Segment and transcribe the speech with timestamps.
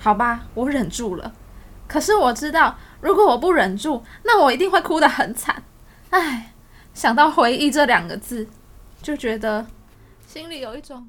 [0.00, 1.32] 好吧，我忍住了。
[1.86, 5.62] 可是我知道，如果我不忍住，那我一定会哭得很惨。
[6.08, 6.54] 唉，
[6.94, 8.48] 想到回忆这两个字，
[9.02, 9.66] 就觉得
[10.26, 11.08] 心里有一种。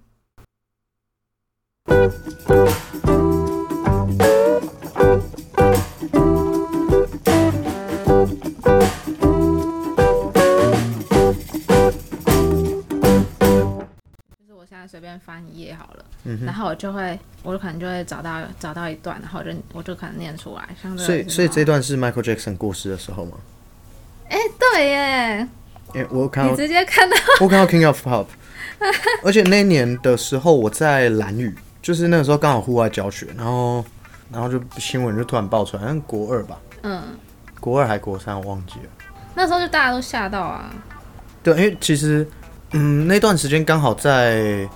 [14.87, 23.37] 随便翻一页好了，嗯，然后我就会，我可能就会找到找到一段，然后我就我就可能念出来，所以所以这段是 Michael Jackson 过世的时候吗？
[24.29, 25.47] 哎、对耶，
[25.93, 27.15] 因为我看到你直接看到。
[27.41, 28.27] 我看到 King of Pop，
[29.23, 33.83] 而且那一年的时候我在蓝雨，就是那个时候刚好户外教学，然后
[34.31, 37.03] 然后就新闻就突然爆出来，好像国二吧，嗯，
[37.59, 38.89] 国二还国三我忘记了。
[39.35, 40.73] 那时候就大家都吓到啊，
[41.43, 42.25] 对，因为其实
[42.73, 44.67] 嗯那段时间刚好在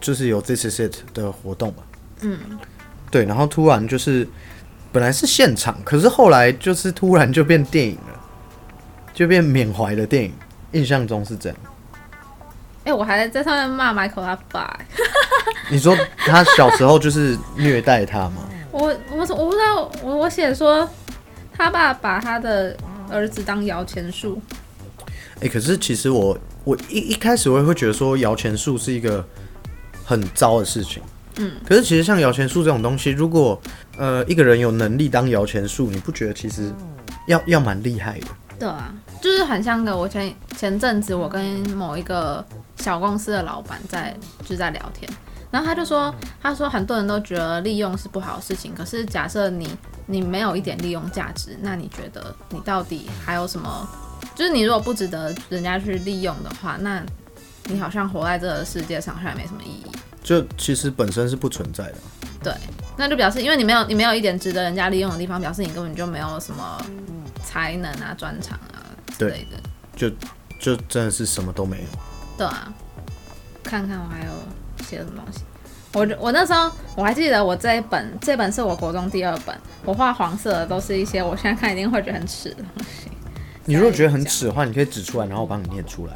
[0.00, 1.82] 就是有 This Is It 的活动嘛，
[2.20, 2.38] 嗯，
[3.10, 4.26] 对，然后突然就是
[4.92, 8.20] 本来是现场，可是后来就是突然就变电影了，
[9.12, 10.32] 就变缅怀的电影，
[10.72, 11.58] 印象中是这样。
[12.84, 14.86] 哎、我还在上面骂 Michael 他爸、欸
[15.68, 18.44] 你说他小时候就是虐待他吗？
[18.70, 20.88] 我我我不知道，我我写说
[21.52, 22.76] 他爸把他的
[23.10, 24.40] 儿子当摇钱树，
[25.40, 29.24] 哎、可是其实我我一一开始我也会觉得说摇钱树是一个
[30.04, 31.02] 很糟的事情，
[31.36, 33.60] 嗯，可是其实像摇钱树这种东西，如果
[33.98, 36.72] 呃一个人有能力当摇钱树，你不觉得其实
[37.26, 38.26] 要要蛮厉害的？
[38.58, 42.42] 对啊，就是很像个我前前阵子我跟某一个
[42.78, 45.10] 小公司的老板在就是在聊天，
[45.50, 49.68] 然后他就说，他说很多人都觉得利用是不好的事情，可是假设你
[50.06, 53.86] 你没有一点利用价值，那你觉得你到底还有什么？
[54.34, 57.02] 就是你如果不值得人家去利用的话，那
[57.64, 59.86] 你好像活在这个世界上好像也没什么意义。
[60.22, 61.94] 就其实本身是不存在的。
[62.42, 62.52] 对，
[62.96, 66.84] 那就表示因为你没有你没有一点值得人家利用的地方，表示你根本就没有什么
[67.42, 68.84] 才能啊、专长啊
[69.18, 69.58] 之类的。
[69.96, 70.10] 就
[70.60, 71.84] 就真的是什么都没有。
[72.36, 72.72] 对啊，
[73.62, 74.32] 看看我还有
[74.84, 75.40] 写什么东西。
[75.92, 83.10] 我我那时候我还记得，我这一本这本是我国中第二本，我画黄色的都是一些我现在看一定会觉得很耻的东西。
[83.66, 86.12] 你如果觉得很耻的话，你可以指出来，然后我帮你念出来。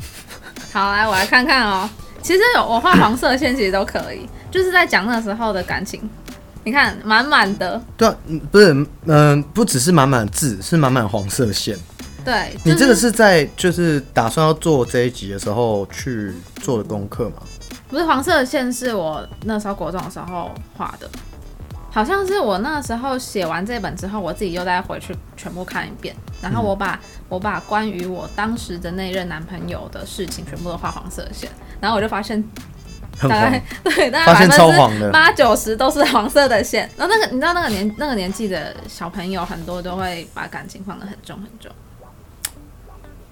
[0.72, 1.88] 好，来我来看看哦。
[2.22, 6.08] 其实有我画黄色线其实都可以，就是在讲那时候的感情。
[6.64, 8.10] 你看，满满的，对
[8.50, 11.78] 不是，嗯、不只是满满的字，是满满的黄色线。
[12.24, 17.36] 对，你这个是在就是打算要做这一集的时候去做的功课吗？
[17.88, 21.08] 不是黄色的线是我那时候国中的时候画的，
[21.96, 31.48] 好像是我那时候写完这本之后，我自己又再回去全部看一遍，然后我把、我把关于我当时的那任男朋友的事情全部都画黄色的线，
[31.80, 32.44] 然后我就发现
[33.22, 35.10] 大概， 对大概百分之。
[35.10, 36.86] 八九十都是黄色的线。
[36.98, 41.72] 然后那个你知道那个年那个年纪的小朋友很多都会把感情放得很重很重，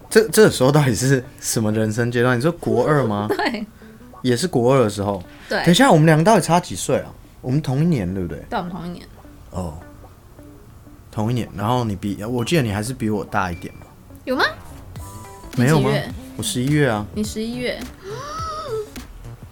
[0.09, 2.39] 这这个时候到底是什么人生阶段？
[2.39, 3.27] 你说国二吗？
[3.37, 3.67] 对
[4.23, 5.23] 也是国二的时候。
[5.51, 7.13] 对等一，下，我们两个到底差几岁啊？
[7.45, 8.43] 我们同一年，对不对？
[8.51, 9.07] 在我们同一年，
[9.51, 9.75] 哦，
[11.13, 11.47] 同一年。
[11.55, 13.87] 然后你比，我记得你还是比我大一点嘛？
[14.25, 14.43] 有吗？
[15.57, 15.91] 没有吗？
[16.39, 17.79] 我十一月啊，你十一月，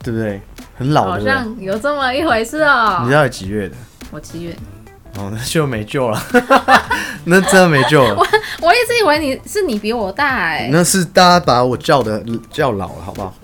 [0.02, 0.40] 对不对？
[0.78, 1.20] 很老，好？
[1.20, 3.00] 像有这么一回事哦。
[3.02, 3.76] 你知道几月的？
[4.10, 4.56] 我七月。
[5.18, 6.18] 哦， 那就没救了，
[7.26, 8.16] 那真的没救了。
[8.62, 13.34] 我一直以为你是你比我大哎、那是大家把我叫的叫老了，好不好？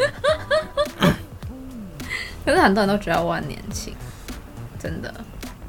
[2.47, 3.95] 可是很多人都觉得我很年轻，
[4.79, 5.13] 真的，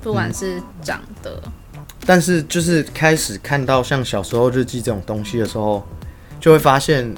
[0.02, 1.42] 不管是长得，
[2.06, 5.86] 但是就是开始看到像小时候日记这种东西的时候，
[6.40, 7.14] 就会发现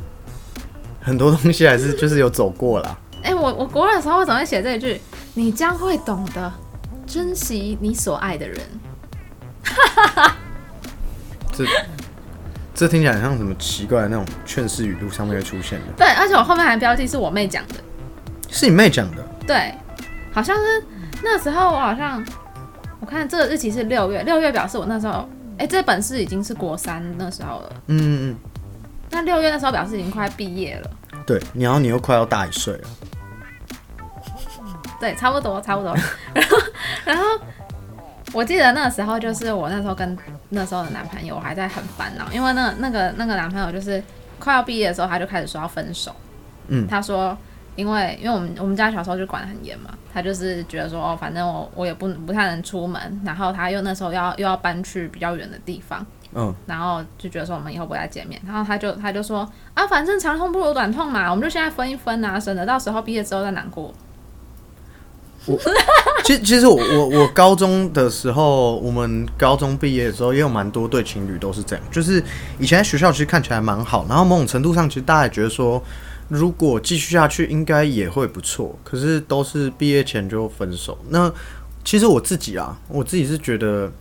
[1.02, 2.98] 很多东西还是就是有走过啦。
[3.24, 5.00] 哎、我我国二的时候我怎么会写这一句？
[5.36, 6.52] 你将会懂得
[7.06, 8.60] 珍惜你所爱的人。
[11.54, 11.66] 这
[12.74, 17.76] 这听起来很像什么奇怪的那种劝世语录上面会出现的，对，而且我后面还标记是我妹讲的，
[18.50, 19.24] 是你妹讲的。
[19.46, 19.74] 对，
[20.34, 20.84] 好像是
[21.24, 22.24] 那时候我好像
[23.00, 25.28] 我看这个日期是六月，六月表示我那时候，
[25.58, 28.36] 哎、这本是已经是国三那时候了，嗯嗯嗯，
[29.10, 30.90] 那六月那时候表示已经快毕业了。
[31.26, 32.88] 对，然后你又快要大一岁了，
[35.00, 35.96] 对，差不多，差不多。
[36.34, 36.58] 然后，
[37.06, 37.24] 然后
[38.34, 40.18] 我记得那个时候就是我那时候跟
[40.50, 44.02] 那时候的男朋友，我还在很烦恼，因为那那个那个男朋友就是
[44.40, 46.16] 快要毕业的时候，他就开始说要分手。
[46.68, 47.38] 嗯他说，
[47.82, 56.06] 因为因为我们我们家小时候就管得很严嘛，他就是觉得说，哦，反正我我也不不太能出门，然后他又那时候要又要搬去比较远的地方，
[56.36, 59.40] 嗯，然后就觉得说我们以后不会再见面，然后他就他就说
[59.74, 63.92] 啊，反正长痛不如短痛嘛，我们就现在分一分啊，省得到时候毕业之后再难过。
[65.48, 65.58] 我
[66.24, 72.24] 其其实我我我高中的时候，我们高中毕业的时候也有蛮多对情侣都是这样，就是
[72.60, 75.82] 以前在学校其实看起来蛮好，然后某种程度上其实大家也觉得说，
[76.32, 80.98] 如果继续下去应该也会不错，可是都是毕业前就分手。
[81.10, 81.32] 那
[81.84, 83.92] 其实我自己啊，我自己是觉得，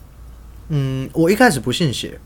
[0.69, 2.19] 嗯，我一开始不信邪，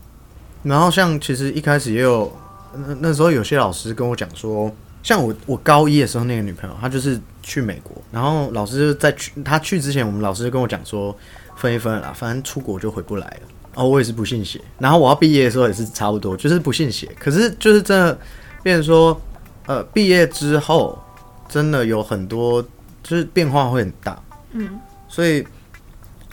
[0.63, 2.31] 然后像其实一开始也有
[2.73, 4.71] 那那时候有些老师跟我讲说。
[5.03, 11.15] 像我，我高一的时候那个女朋友，她就是去美国，然后老师就在去她去之前，我们老师就跟我讲说
[11.55, 13.41] 分一分啦，反正出国就回不来了。
[13.75, 17.07] 哦，我也是不信邪，然后我要毕业的时候也是差不多，就是不信邪。
[17.19, 18.17] 可是就是真的，
[18.63, 19.21] 变成说，
[19.67, 20.97] 呃，毕业之后
[21.47, 22.61] 真的有很多
[23.03, 24.21] 就是变化会很大，
[24.51, 25.45] 嗯，所以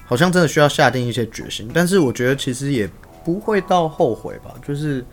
[0.05, 1.71] 好像真的需要下定一些决心。
[1.73, 2.89] 但是我觉得其实也
[3.25, 5.05] 不会到后悔吧，就是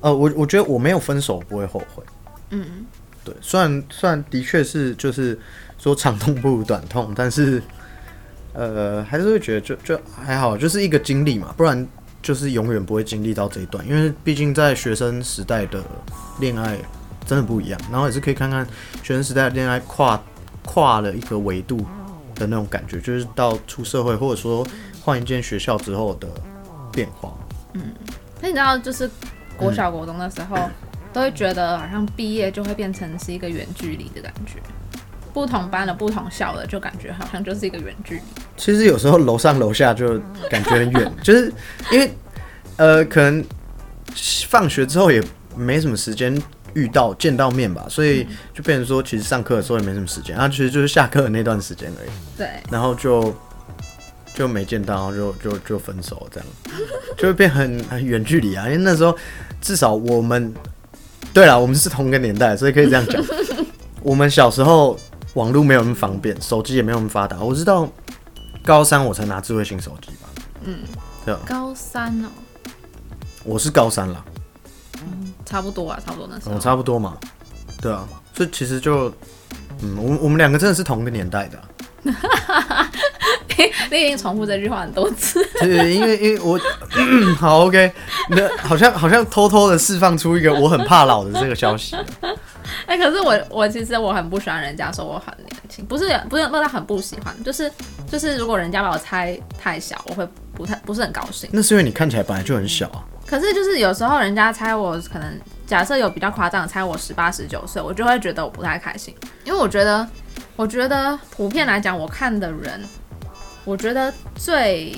[0.00, 2.02] 呃，我我觉得我没有分手不会后悔，
[2.50, 2.84] 嗯。
[3.22, 5.38] 对，虽然虽然的确是就是
[5.76, 7.62] 说长痛不如短痛，但是
[8.54, 11.86] 呃还是会觉得就就还好，就是一个经历嘛，不然
[12.22, 15.84] 就是永远不会经历到这一段，因为毕竟在学生时代的
[16.40, 16.78] 恋爱
[17.30, 18.66] 真的不一样，然后也是可以看看
[19.04, 20.20] 学生时代恋爱跨
[20.64, 21.86] 跨了一个维度
[22.34, 24.66] 的那种感觉，就是到出社会或者说
[25.00, 26.26] 换一间学校之后的
[26.90, 27.32] 变化。
[27.74, 27.92] 嗯，
[28.40, 29.08] 那你知道就是
[29.56, 30.58] 国小国中的时候。
[31.12, 34.60] 都会觉得好像毕业就会变成是一个远距离的感觉，
[35.34, 38.22] 不同班的、不同校的，就感觉好像就是一个远距离。
[38.56, 41.52] 其实有时候楼上楼下就感觉很远， 就是
[41.90, 42.14] 因为
[42.76, 43.44] 呃，可能
[44.46, 45.20] 放学之后也
[45.56, 46.40] 没什么时间
[46.74, 52.10] 遇到见到面吧，所以就变成说，其实上课的时候也没什么时间，然后其实就是下课的那段时间而已。
[52.36, 53.34] 对，然后就
[54.34, 56.48] 就没见到，就就就分手，这样
[57.18, 58.66] 就会变很很远距离啊。
[58.66, 59.16] 因为那时候
[59.60, 60.54] 至少我们。
[61.32, 63.22] 对了，我们是同个年代，所以可以这样讲。
[64.02, 64.98] 我们小时候
[65.34, 67.38] 网络没有那么方便，手机也没有那么发达。
[67.38, 67.88] 我知道
[68.64, 70.28] 高三我才拿智慧型手机吧？
[70.64, 70.78] 嗯，
[71.24, 71.32] 对。
[71.46, 72.28] 高三哦，
[73.44, 74.24] 我是高三了。
[75.02, 76.54] 嗯，差不多啊，差不多那时候。
[76.54, 77.16] 嗯，差不多嘛。
[77.80, 79.08] 对啊，所以其实就，
[79.80, 81.60] 嗯，我我们两个真的是同个年代的。
[83.90, 85.44] 你已经重复这句话很多次。
[85.60, 86.58] 对，因为因为我
[87.38, 87.92] 好 OK，
[88.30, 91.96] 那好像好像偷偷的释放出一个我很怕老的这个消息。
[92.86, 97.70] 哎，可是我我其实我很不喜欢人家说我很年轻，不是不是，那他很不喜欢，就是
[98.10, 101.48] 就是如果人家把我猜太小，我会不太不是很高兴。
[101.52, 103.04] 那是因为你看起来本来就很小啊。
[103.26, 110.06] 可是就是有时候人家猜我可能假设有比较夸张的猜我十八十九岁，我就会觉得我不太开心，因为我觉得
[110.56, 112.80] 我觉得普遍来讲，我看的人。
[113.66, 114.96] 我觉得最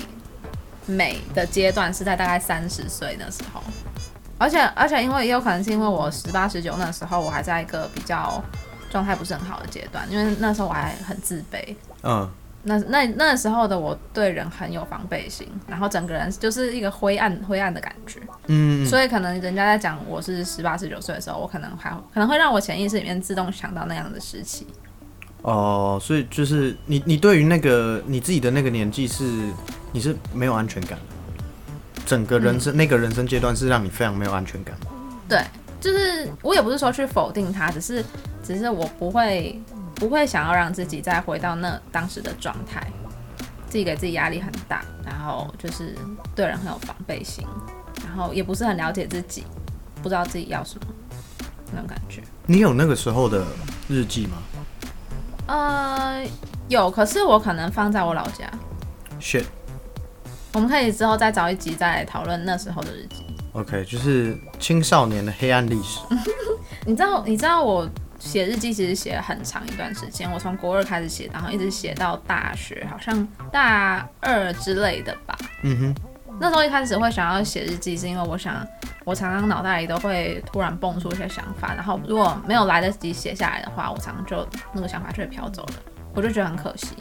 [0.85, 3.61] 美的阶段是在大概三十岁的时候，
[4.37, 8.43] 而且而且因为也有可能是因为我十八十九那时候我还在一个比较
[8.89, 12.29] 状态不是很好的阶段，因为那时候我还很自卑，嗯，
[12.63, 24.67] 那那那时候的我对人很有防备心，然后整个人就是一个灰暗灰暗的感觉，嗯，所以可能人家在讲我是十八十九岁的时候，我可能还可能会让我潜意识里面自动想到那样的时期。
[25.41, 29.25] 哦，所以就是你，你对于那个你自己的那个年纪是
[29.91, 31.12] 你是没有安全感的，
[32.05, 34.75] 整个人生那个人生阶段是让你非常没有安全感。
[35.27, 35.43] 对，
[35.79, 38.03] 就是我也不是说去否定他，只是
[38.43, 39.61] 只是我不会
[39.95, 42.85] 不会想要让自己再回到那当时的状态，
[43.69, 45.95] 自己给自己压力很大，然后就是
[46.35, 47.45] 对人很有防备心，
[48.05, 49.45] 然后也不是很了解自己，
[50.01, 50.87] 不知道自己要什么
[51.71, 52.21] 那种感觉。
[52.45, 53.45] 你有那个时候的
[53.87, 54.37] 日记吗？
[55.47, 56.25] 呃，
[56.67, 58.49] 有，可是我可能放在我老家。
[59.19, 59.45] shit，
[60.53, 63.25] 我们可以之后再找一集再来讨论那时候的日记。
[63.53, 65.99] OK，就是青少年的黑暗历史。
[66.85, 75.37] 你知道，你知道我写日记其实写了很长一段时间，我从国二开始写，然后一直写到大学，好像大二之类的吧。
[75.63, 75.95] 嗯哼。
[76.39, 78.65] 那时候一开始会想要写日记，是因为我想。
[79.05, 85.73] 我常常脑袋里都会突然蹦出一些想法，然后如果没有来得及写下来的话，我常常就那个想法就会飘走了，
[86.15, 86.95] 我就觉得很可惜，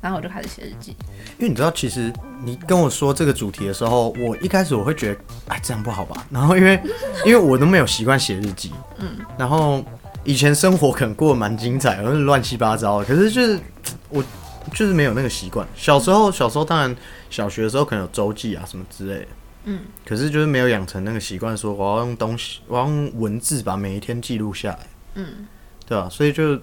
[0.00, 0.96] 然后我就开始写日记。
[1.38, 2.12] 因为你知道，其实
[2.44, 6.26] 你跟我说这个主题的时候，我一开始我会觉得，哎，这样不好吧？
[6.30, 6.80] 然后因为
[7.24, 9.84] 因为我都没有习惯写日记，嗯，然后
[10.24, 13.58] 以前生活可能过得蛮精彩，而是乱七八糟的，可是就是
[14.08, 14.22] 我
[14.74, 15.66] 就是没有那个习惯。
[15.74, 16.94] 小时候小时候当然
[17.28, 19.26] 小学的时候可能有周记啊什么之类的。
[19.64, 24.78] 嗯，可是就是没有养成那个习惯，说我要用东西，我要用文字把每一天记录下来。
[25.16, 25.46] 嗯，
[25.86, 26.08] 对吧？
[26.08, 26.58] 所以就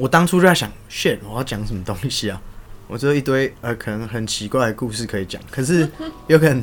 [0.00, 2.40] 我当初就在想，shit，我要讲什么东西啊？
[2.88, 5.88] 我只有一堆呃，可能很奇怪的故事可以讲，可是
[6.26, 6.62] 有可能，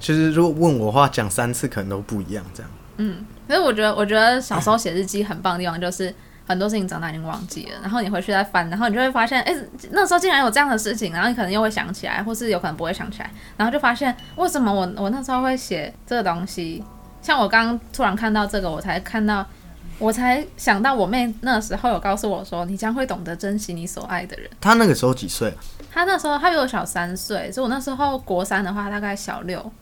[0.00, 2.70] 其实如果问我话，讲三次可能都不一样，这样。
[2.96, 6.12] 嗯，可是我觉得，我觉得小时候写日记很棒的地方就是
[6.46, 9.56] 很多事情长大已经忘记了，然后你回去再翻，然后你就会发现，哎、
[9.92, 16.82] 那时候竟然有这样的事情，然后你可能又会想起来，或是有可能不会想起来，然后就发现为什么我我那时候会写这个东西，
[17.22, 19.46] 像我刚刚突然看到这个，我才看到。
[19.98, 24.48] 我才想到，我妹那时候有告诉我说，你将会懂得珍惜你所爱的人。
[24.60, 25.58] 她那个时候几岁啊？
[25.90, 29.72] 她那时候她比我小三岁，所以我那时候国三的话，大概小六。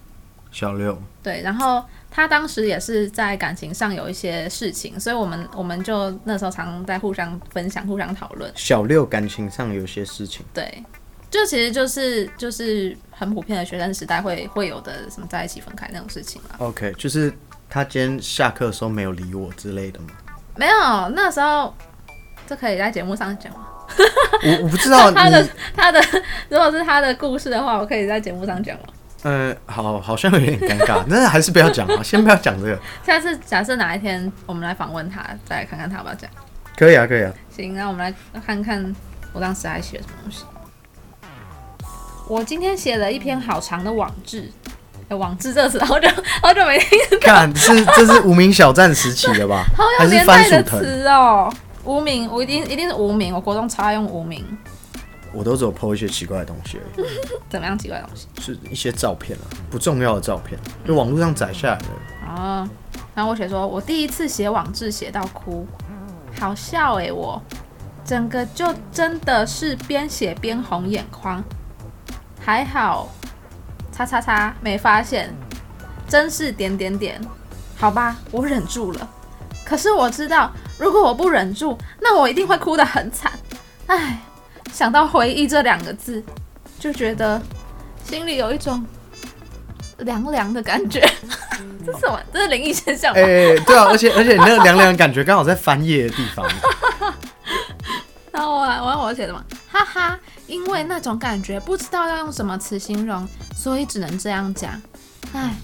[0.50, 0.98] 小六。
[1.22, 8.50] 对，然后她当时也是在感情上有一些事情，所以我们我们就那时候常常在互相分享、互相讨论。
[8.54, 10.82] 小六感情上有些事情，对，
[11.30, 16.56] 就其实就是就是很普遍的学生时代会会有的什么在一起分开那种事情啦。
[16.58, 17.30] OK，就是
[17.68, 20.06] 他今天下课的时候没有理我之类的吗？
[20.56, 21.74] 没有，那时候
[22.46, 23.66] 这可以在节目上讲吗？
[24.44, 26.00] 我我不知道 他的，他的
[26.48, 28.84] 如果是他的故事的话，我可以在节目上讲吗？
[29.22, 32.78] 呃，好，好像有点尴尬， 那还是不要讲了，先不要讲这个。
[33.04, 36.30] 下次假设哪一天我们来访问他，再来看看他要不要讲。
[36.76, 37.32] 可以啊，可以啊。
[37.50, 38.94] 行，那我们来看看
[39.32, 40.44] 我当时还写了什么东西。
[42.28, 44.65] 我今天写了一篇好长的网志，哎、
[45.10, 46.08] 网志这个词好久
[46.42, 49.64] 好久没听，看，是这是无名小站时期的吧？
[49.76, 50.80] 好有年代的番薯藤？
[50.82, 51.52] 词哦。
[51.84, 54.44] 无名，我一定一定是无名，我国中超爱用无名，
[55.32, 57.06] 我都只有 PO 一些奇怪的东西而已，
[57.48, 58.26] 怎么样奇怪的东西？
[58.42, 61.84] 是一些照片啊，不重要的照片，就网络上载下来的。
[62.28, 62.68] 哦，
[63.14, 65.64] 然后我写说，我第一次写网志写到哭，
[66.40, 67.40] 好笑诶、我
[68.04, 71.40] 整个就真的是边写边红眼眶，
[72.44, 73.08] 还好，
[73.96, 75.34] 叉叉叉没发现，
[76.06, 77.18] 真是点点点，
[77.78, 79.08] 好吧，我忍住了。
[79.64, 83.32] 可是我知道，如果我不忍住，那我一定会哭得很惨。
[83.86, 84.20] 唉，
[84.72, 86.22] 想到回忆这两个字，
[86.78, 87.40] 就觉得
[88.04, 88.84] 心里有一种
[89.98, 91.00] 凉凉的感觉。
[91.86, 92.20] 这是什么？
[92.32, 93.20] 这是灵异现象吗？
[93.20, 96.46] 哎、对啊，而且而且你那个凉凉的感觉刚好在翻页的地方。
[98.30, 104.80] 然后我我我写的嘛，哈哈，因为那种感觉不知道要用什么词形容，所以只能这样讲。
[105.32, 105.54] 唉，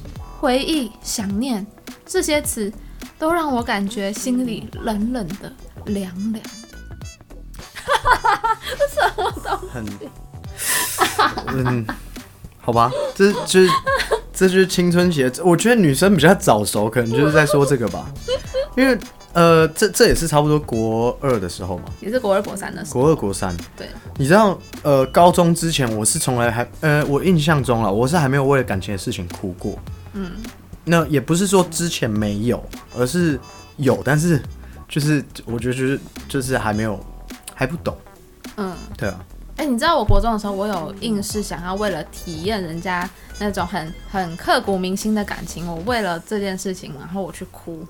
[0.40, 1.66] 回忆、想念
[2.04, 2.72] 这些词，
[3.18, 5.52] 都让我感觉心里冷冷的、
[5.86, 6.40] 凉凉的。
[7.84, 9.84] 哈哈哈，这什么都很，
[11.48, 11.86] 嗯，
[12.60, 13.68] 好吧，这就是
[14.32, 15.30] 这就是青春期。
[15.44, 18.06] 我觉得女生比较早熟，可能就是在说这个吧，
[18.76, 18.98] 因为
[19.32, 23.56] 呃，这这也是差不多国二的时候嘛，也是国二、国三的时候，国二国三。
[23.76, 29.78] 对，你知道，呃，高中之前我是从来还呃，我印象中啊，我是还没有为了感情的事情哭过。
[30.12, 30.32] 嗯，
[30.84, 32.62] 那也不是说之前没有，
[32.94, 33.40] 而是
[33.76, 34.42] 有，但是
[34.88, 36.98] 就是我觉得就是就是还没有
[37.54, 37.96] 还不懂。
[38.56, 38.76] 嗯。
[38.98, 39.24] 对啊，
[39.56, 43.08] 哎、你知道我国中的时候，我有硬是想要为了体验人家
[43.38, 47.82] 那种很很刻骨铭心的感情，我为了这件事情，然后我去哭，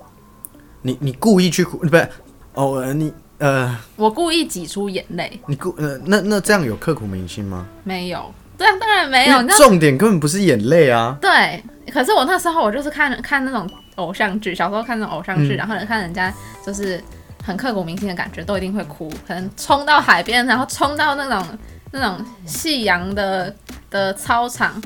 [0.83, 2.09] 你你故意去哭，不是？
[2.55, 7.67] 哦，呃你呃，我故意挤出眼泪，你故呃，那那这样有刻骨铭心吗？
[7.83, 11.17] 没有，这样当然没有，重点根本不是眼泪啊。
[11.21, 11.62] 对，
[11.93, 16.33] 可是我那时候我就是看看那种偶像剧，小时候看那种偶像剧，嗯然后看人家
[16.65, 17.03] 就是
[17.45, 21.59] 很刻骨铭心的感觉，都一定会哭，可能冲到海边，然后冲到那种
[21.91, 23.53] 那种夕阳的
[23.91, 24.81] 的操场，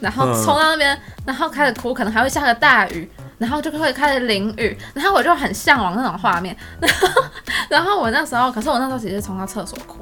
[0.00, 3.08] 然后嗯冲到那边，然后开始哭，可能还会下个大雨。
[3.38, 6.56] 然后就会开始淋雨，然后我就很向往那种画面。
[6.80, 7.22] 然后，
[7.68, 9.98] 然后我那时候，可是我那时候其实是冲到厕所哭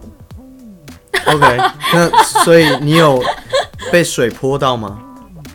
[1.27, 1.57] ，OK，
[1.93, 3.23] 那所以你有
[3.91, 5.01] 被水泼到吗？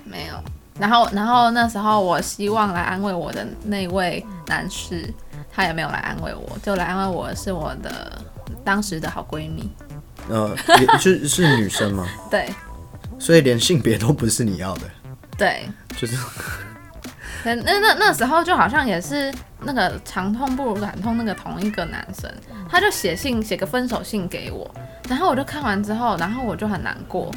[0.03, 0.33] 没有。
[0.79, 5.13] 然后，然后那时候我希望来安慰我的那位男士，
[5.51, 8.21] 他也没有来安慰我，就来安慰我是我的
[8.63, 9.69] 当时的好闺蜜。
[10.29, 12.07] 呃，也是是女生吗？
[12.29, 12.47] 对
[13.17, 14.81] 所以连性别都不是你要的，
[15.37, 15.67] 对，
[15.97, 16.63] 就是可
[17.43, 22.31] 那那那时候就好像也是那个长痛不如短痛那个同一个男生，
[22.69, 24.69] 他就写信写个分手信给我，
[25.07, 27.31] 然后我就看完之后，然后我就很难过，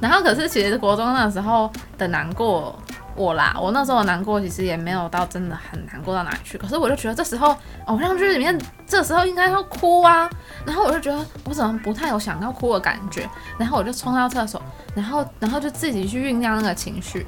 [0.00, 2.78] 然后可是其实国中那时候的难过。
[3.14, 10.28] 我啦，我那时候难过其实也没有到真的很难过到哪里去，可是我就觉得这时候偶像剧里面这时候应该要哭啊，
[10.64, 13.28] 然后我就觉得我怎么不太有想要哭的感觉，
[13.58, 14.60] 然后我就冲到厕所，
[14.94, 17.26] 然后然后就自己去酝酿那个情绪，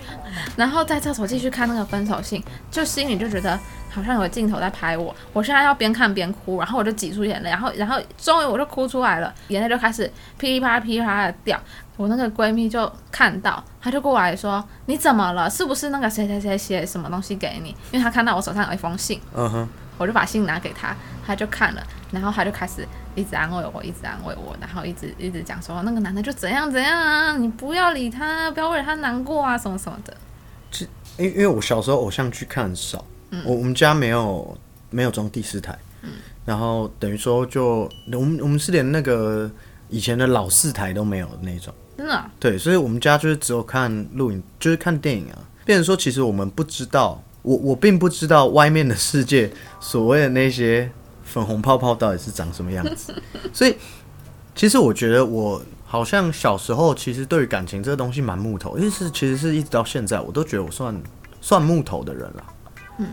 [0.57, 3.59] 然后在厕所继续看那个分手信，就心里就觉得
[3.91, 11.61] 好像有镜头在拍我，我现在要边看边哭，然后我就挤出眼泪，然后然后终于我就哭出来了，眼泪就开始噼里啪啦噼里啪啦的掉。
[11.97, 15.49] 我那个闺蜜就看到，她就过来说：“你怎么了？
[15.49, 22.85] 是不是那个谁谁谁写什么东西给你？”因为她看到我手上有一封信，嗯哼，我就把信拿给她，她就看了，然后她就开始
[23.15, 30.17] 一直安慰我，一直安慰我，然后一直一直讲说那个男的就怎样怎样啊，你不要理他，不要为了他难过啊，什么什么的。
[31.17, 34.59] 因因为我小时候偶像剧看很少，嗯我我们家没有
[34.91, 36.11] 没有装第四台，嗯
[36.45, 39.49] 然后等于说就我们我们是连那个
[39.89, 41.73] 以前的老四台都没有的那种。
[41.97, 45.39] 真的啊、对，所以我们家就是只有看录影，就是看电影啊。
[45.65, 50.91] 变成说，其实我们不知道，我我并不知道外面的世界所谓的那些
[51.23, 53.15] 粉红泡泡到底是长什么样子。
[53.53, 53.75] 所以，
[54.55, 61.03] 其实我觉得我好像小时候其实对于感情这个东西蛮木头，因为是其实是一直到现在，我都觉得我算
[61.41, 62.45] 算木头的人了。
[62.99, 63.07] 嗯，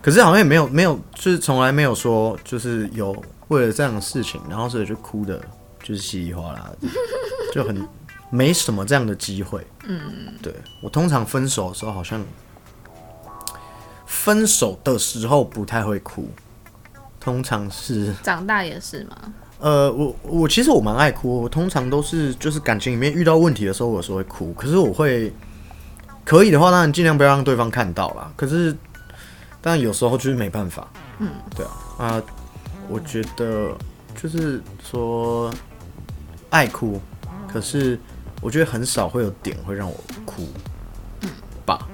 [0.00, 5.40] 可是好像也没有没有，就是从来没有说就是有为了这样的事情，然后所以就哭的，
[5.82, 6.88] 就是稀里哗啦的，
[7.52, 7.76] 就很
[8.34, 9.66] 没什么这样的机会。
[9.84, 10.00] 嗯，
[10.40, 12.24] 对我通常分手的时候好像
[14.06, 16.30] 分手的时候不太会哭，
[17.20, 19.34] 通常是长大也是吗。
[19.58, 25.30] 呃，我我其实我蛮爱哭，我通常都是就是感情里面遇到问题的时候，我有时候会哭，可是我会
[26.24, 28.32] 可以的话，当然尽量不要让对方看到啦。
[28.34, 28.74] 可是，
[29.60, 32.22] 但有时候就是没办法，嗯，对啊啊，
[32.88, 33.76] 我觉得
[34.20, 35.52] 就是说
[36.50, 37.00] 爱哭，
[37.52, 37.98] 可是
[38.42, 39.96] 我觉得很少会有点会让我
[40.26, 40.46] 哭，
[41.64, 41.88] 吧，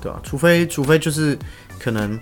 [0.00, 1.36] 对啊，除非除非就是
[1.78, 2.18] 可能，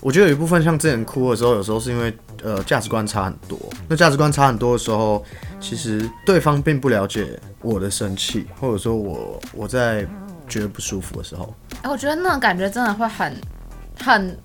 [0.00, 3.56] 我觉得有一部分像之前哭的时候，有时候是因为呃价值观差很多。
[3.88, 5.24] 那价值观差很多的时候，
[5.60, 10.04] 其实对方并不了解我的生气，或者说我我在
[10.48, 13.40] 觉得不舒服的时候，哎，我觉得那种感觉真的会很
[14.02, 14.36] 很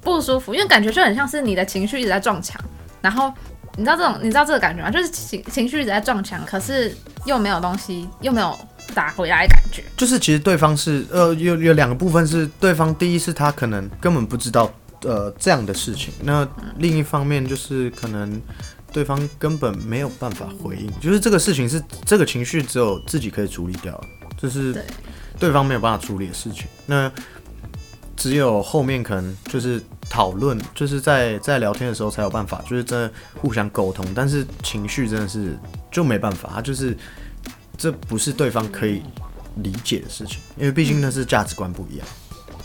[0.00, 2.60] 不舒服，因为感觉就很像是你的情绪一直在撞墙，
[3.00, 3.32] 然后
[3.76, 4.90] 你知道这种你知道这个感觉吗？
[4.90, 8.58] 就是情情绪一直在撞墙，可是又没有东西，又没有
[8.94, 9.82] 打回来的感觉。
[9.96, 14.70] 就是其实对方是呃有有两个部分是对方，第一是他可能根本不知道
[15.02, 16.46] 呃这样的事情，那
[16.78, 18.40] 另一方面就是可能
[18.92, 23.98] 对方根本没有办法回应，就是这个事情是这个情绪只有自己可以处理掉，
[24.36, 24.84] 就是对
[25.38, 27.10] 对方没有办法处理的事情，那
[28.20, 33.10] 只有后面可能就是讨论，就是在在聊天的时候才有办法，就是真的
[33.40, 35.58] 互相沟通，但是情绪真的是
[35.90, 36.94] 就没办法，他就是
[37.78, 39.00] 这不是对方可以
[39.62, 42.06] 理解的事情，因为毕竟那是价值观不一样，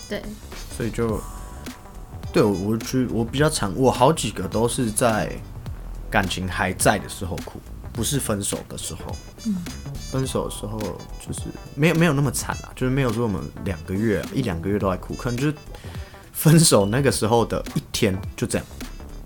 [0.09, 0.21] 对，
[0.75, 1.21] 所以就
[2.33, 5.31] 对我我觉得我比较常，我好几个都是在
[6.11, 7.61] 感情还在的时候哭，
[7.95, 9.15] 不是分手的时候。
[9.45, 9.55] 嗯，
[10.11, 10.77] 分手的时候
[11.25, 11.43] 就是
[11.75, 15.55] 没有没有那么惨啊，就是没有说我们两个月一两个月都在哭，可能就是
[16.33, 18.67] 分手那个时候的一天就这样，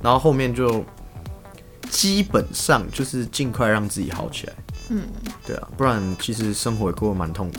[0.02, 0.86] 然后后面就
[1.90, 4.54] 基本上就是尽快让自己好起来。
[4.90, 5.04] 嗯，
[5.46, 7.58] 对啊，不然其实生活也过得蛮痛苦。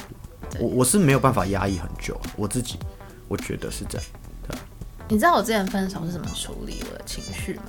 [0.58, 2.78] 我我是没有办法压抑很久啊，我自己
[3.28, 4.06] 我觉得是这样。
[5.08, 7.64] 你知道我之前分手是怎么处理我的情绪吗？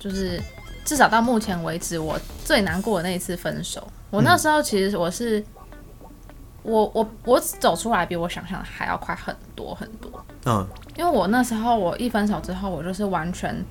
[0.00, 0.42] 就是
[0.82, 5.44] 至少到目前为止，我最难过的那一次分手，我那时候其实我是。
[6.68, 10.10] 我我我走出来比我想象的还要快很多很多，
[10.46, 13.64] 嗯，因为我那时候我一分手之后，我就是完全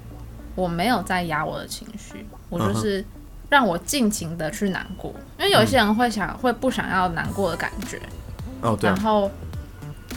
[0.56, 3.04] 我没有在压我的情绪，我就是
[3.50, 8.00] 让我尽情的去难过，因为有一些人会想、会不想要难过的感觉，
[8.62, 8.94] 哦对啊。
[8.96, 9.30] 然，后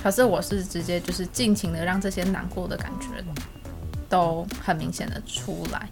[0.01, 3.09] 可是我是直接就是尽情的让这些难过的感觉
[4.09, 5.88] 都很明显的出来，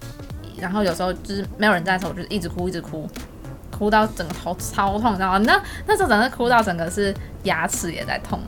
[0.58, 3.08] 然后有时候就是没有人在的时候，我就一直哭一直哭，
[3.70, 5.38] 哭到整个头超痛，你知道吗？
[5.38, 7.14] 那那时候整个哭到整个是
[7.44, 8.40] 牙齿也在痛。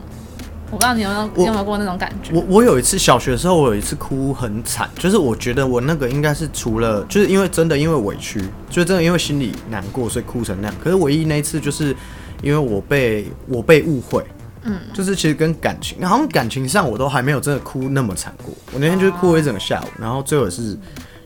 [0.71, 2.35] 我不知道你有没有我有没有过那种感觉？
[2.35, 10.77] 我我有一次小学的时候，我有一次哭很惨，就是我觉得我那个应该是除了就是因为真的因为委屈，就真的因为心里难过，所以哭成那样。
[10.79, 11.97] 可是唯一那一次就是
[12.43, 14.23] 因为我被我被误会，
[14.65, 18.53] 嗯，就是其实跟感情，好像感情上我都还没有真的哭那么惨过。
[18.75, 20.77] 我那天就是哭了一整个下午，然后最后也是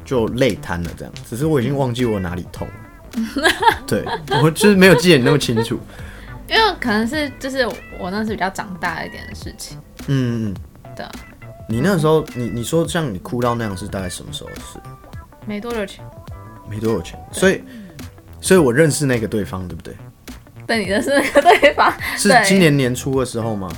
[0.05, 2.75] 就累瘫了这样，只是我已经忘记我哪里痛了。
[3.87, 4.05] 对，
[4.43, 5.79] 我就是没有记得你那么清楚。
[6.49, 7.67] 因为可能是就是
[7.99, 10.57] 我那是比较长大一点的事情，嗯嗯，
[10.97, 11.13] 对啊，
[11.69, 14.79] 你那时候你你说像你哭到那样是大概什么时候的事？
[15.47, 16.05] 没多久前。
[16.71, 17.63] 没多少钱，所以，
[18.41, 19.95] 所以我认识那个对方，对不对？
[20.67, 23.69] 对你认识那个对方，是今年年初的时候吗？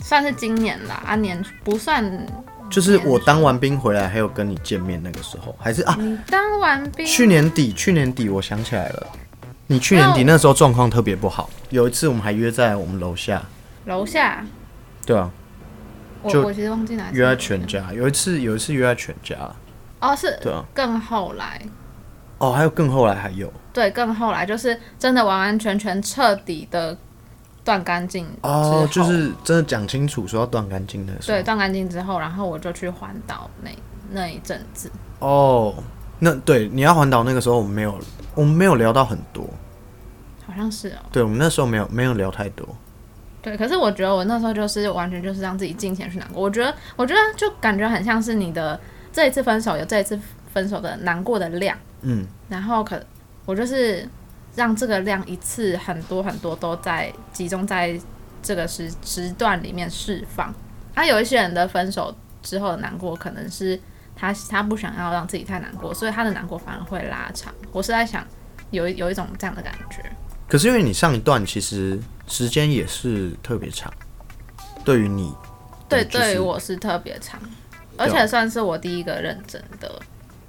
[0.00, 2.04] 算是今年啦，啊年不算。
[2.74, 5.96] 就是我当完兵回来，还有跟你见面那个时候，还是啊？
[5.96, 9.06] 你当完兵，去年底，去年底我想起来了，
[9.68, 11.48] 你去年底那时候状况特别不好。
[11.70, 13.40] 有一次我们还约在我们楼下，
[13.84, 14.44] 楼下，
[15.06, 15.30] 对啊，
[16.28, 17.92] 就我我其实忘记哪次约在全家。
[17.92, 19.36] 有一次，有一次约在全家，
[20.00, 20.64] 哦，是对啊。
[20.74, 21.62] 更后来，
[22.38, 26.98] 哦，还有更后来还有对，更后来就是真的完完全全彻底的
[27.64, 31.42] 断干净哦，就是真的讲清楚说要断干净的对。
[31.42, 33.70] 断干净之后，然后我就去环岛那
[34.10, 35.74] 那一阵子，哦，
[36.18, 37.98] 那对你要环岛那个时候，我们没有，
[38.34, 39.48] 我们没有聊到很多。
[40.46, 42.68] 好像是哦，对，我们那时候没有没有聊太多。
[43.40, 46.42] 对，可是我觉得我那时候就是完全就是让自己尽情去难过。
[46.42, 48.78] 我觉得，我觉得就感觉很像是你的
[49.12, 50.18] 这一次分手有这一次
[50.52, 52.98] 分手的难过的量，嗯，然后可
[53.46, 54.06] 我就是
[54.54, 57.98] 让这个量一次很多很多都在集中在
[58.42, 60.54] 这个时时段里面释放。
[60.94, 63.78] 那、有一些人的分手之后的难过，可能是
[64.14, 67.52] 他他不想要让自己太难过，所以他的难过反而会拉长。
[67.72, 68.24] 我是在想，
[68.70, 70.04] 有一有一种这样的感觉。
[70.46, 73.92] 可是因为你上一段其实时间也是特别长，
[74.84, 75.34] 对于你，
[75.88, 77.40] 对，就是对于我是特别长，
[77.96, 80.00] 而且算是我第一个认真的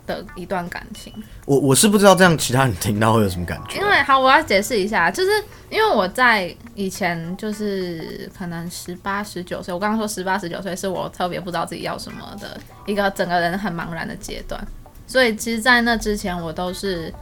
[0.05, 1.13] 的一段感情。
[1.45, 3.79] 我我是不知道这样其他人听到会有什么感觉。
[3.79, 5.31] 因为好，我要解释一下，就是
[5.69, 14.59] 因为我在以前就是可能十八、十九岁，我刚刚说十八、十九岁是我特别不知道自己要什么的一个整个人很茫然的阶段，
[15.07, 17.13] 所以其实，在那之前，我都是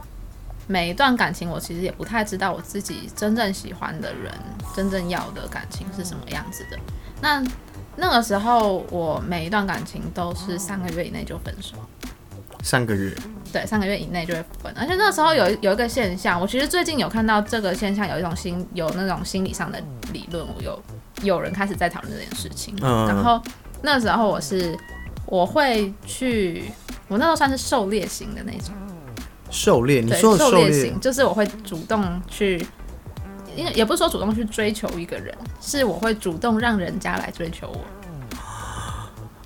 [0.66, 4.32] 每一段感情，我其实也不太知道我自己真正喜欢的人，
[4.74, 6.78] 真正要的感情是什么样子的。
[7.20, 7.42] 那
[7.96, 11.76] 那个时候，我每一段感情都是三个月以内就分手。
[12.64, 13.14] 三个月，
[13.52, 14.72] 对，三个月以内就会分。
[14.74, 19.78] 而且那时候有有一个现象，我其实最近有看到这个现象，有一种心有那种心理上的
[20.12, 20.82] 理论，我有
[21.22, 22.74] 有人开始在讨论这件事情。
[22.80, 23.40] 嗯然后
[23.82, 24.76] 那时候我是
[25.26, 26.64] 我会去，
[27.06, 28.74] 我那时候算是狩猎型的那种，
[29.50, 32.66] 狩猎，你对，说的狩猎狩猎型就是我会主动去。
[33.56, 37.80] 因为也不是说主动去追求一个人，是我会主动让人家来追求我。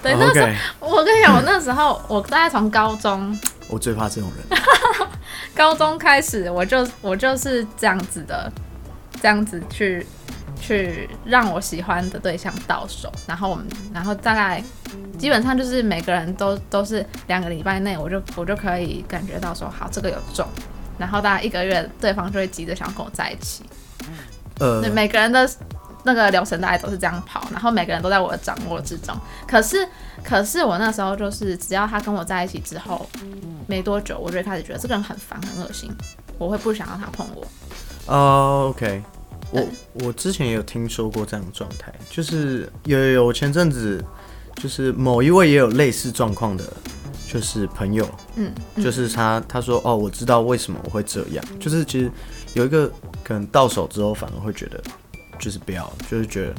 [0.02, 0.40] 对，那时
[0.80, 3.36] 候我跟你讲，我那时候我大概从高中
[3.68, 4.60] 我最怕这种人。
[5.54, 8.50] 高中开始，我就我就是这样子的，
[9.20, 10.06] 这样子去
[10.60, 14.62] 去让我喜欢的对象到手，然后我们，然后大概
[15.18, 20.46] 基本上就是每个人都都是两个礼拜内，我就我就可以感觉到说，好，这个有中，
[20.96, 23.64] 然后大概一个月，对方就会急着想跟我在一起。
[24.60, 25.48] 呃对，，每个人的
[26.08, 29.14] 那个流程大概都是这样跑，然后每个人都在我的掌握之中。
[29.46, 29.86] 可是，
[30.24, 33.06] 可是我那时候就是，只要他跟我在一起之后，
[33.66, 35.90] 没多久，我就开始觉得这个人很烦、很恶心，
[36.38, 37.46] 我会不想让他碰我。
[38.06, 39.02] 哦，OK，
[39.50, 39.62] 我
[40.04, 44.02] 我之前也有听说过这样的状态，就是有有前阵子
[44.56, 46.64] 就是某一位也有类似状况的，
[47.30, 48.50] 就是朋友，嗯，
[48.82, 52.10] 就是他他说哦，我知道为什么我会这样，就是其实
[52.54, 52.90] 有一个
[53.22, 54.82] 可能到手之后反而会觉得
[55.38, 56.54] 就是不要，就是觉得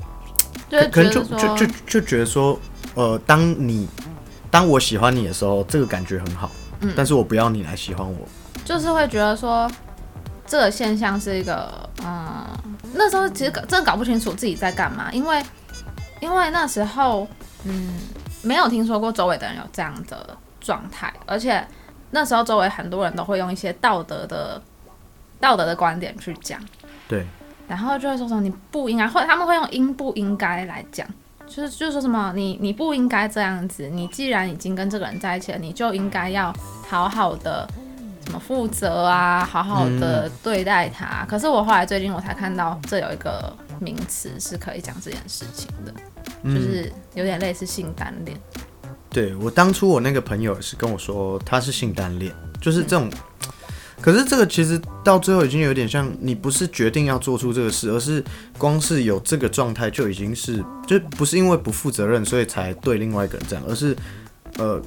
[0.69, 2.59] 就是可能就就就就觉得说，
[2.95, 3.87] 呃，当你
[4.49, 6.49] 当我喜欢你的时候，这个感觉很好，
[6.81, 8.27] 嗯但是我不要你来喜欢我，
[8.63, 9.69] 就是会觉得说，
[10.45, 12.45] 这个现象是一个，嗯，
[12.93, 15.43] 那时候其实搞真的搞不清楚自己在干嘛，因为
[16.19, 17.27] 因为那时候，
[17.63, 17.99] 嗯，
[18.41, 21.65] 没有听说过周围的人有这样的状态，而且
[22.11, 24.61] 那时候周围很多人都会用一些道德的
[25.39, 26.59] 道德的观点去讲，
[27.07, 27.25] 对，
[27.69, 31.07] 然后就会说什么你不应该，或者他们会用应不应该来讲，
[31.45, 36.51] 就是就是说什么你你不应该这样子，你既然已经跟这个人在一起了，你就应该要
[36.89, 37.69] 好好的
[38.25, 41.23] 什么负责啊，好好的对待他。
[41.29, 45.93] 可是我后来最近我才看到，这有一个名词是可以讲这件事情的，
[46.43, 48.35] 就是有点类似性单恋。
[49.11, 53.07] 对我当初我那个朋友是跟我说他是性单恋，就是这种。
[54.01, 58.23] 可是这个其实到最后已经有点像，你不是决定要做出这个事，而是
[58.57, 63.95] 光是有这个状态就已经是，就不是因为不负责任所以才对另外一个人这样，而是
[64.57, 64.81] 呃，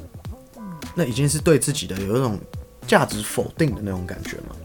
[0.95, 2.39] 那已经是对自己的有一种
[2.87, 4.57] 价值否定的那种感觉嘛。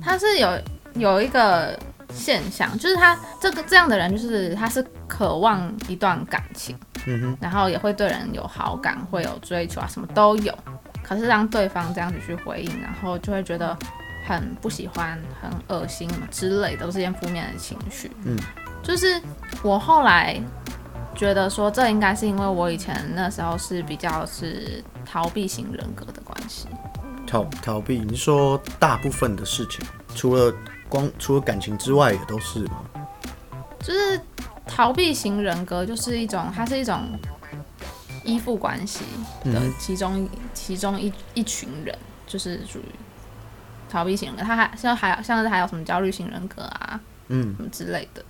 [0.00, 0.48] 他是有
[0.94, 1.78] 有一个
[2.14, 10.56] 现象，就是他这个这样的人，就是他是渴望一段感情，嗯哼，然后也会对人有好感，会有追求啊，什么都有。
[11.02, 13.76] 可是让对方这样子去回应，然后就会觉得
[14.26, 18.10] 很不喜欢、很恶心之类的，都是一件负面的情绪。
[18.24, 18.38] 嗯，
[18.82, 19.20] 就是
[19.62, 20.40] 我后来
[21.14, 26.68] 觉得说，这应该是因为我以前那时候是比较是逃避型人格的关系。
[27.26, 29.84] 逃逃避，你说大部分的事情，
[30.14, 30.52] 除了
[30.88, 32.82] 光除了感情之外，也都是吗？
[33.80, 34.20] 就是
[34.66, 37.00] 逃避型人格，就是一种，它是一种
[38.24, 39.00] 依附关系
[39.44, 42.84] 的嗯其中、其中一一群人，就是属于
[43.88, 44.42] 逃避型人格。
[44.42, 48.24] 他还像还有像是还有什么焦虑型人格啊，嗯什么之类的，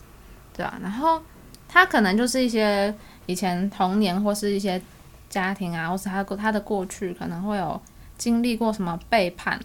[0.56, 0.78] 对啊。
[0.82, 1.22] 然后
[1.68, 2.94] 他可能就是一些
[3.26, 4.80] 以前童年或是一些
[5.28, 7.80] 家庭啊，或是他过他的过去可能会有
[8.18, 9.58] 经历过什么背叛，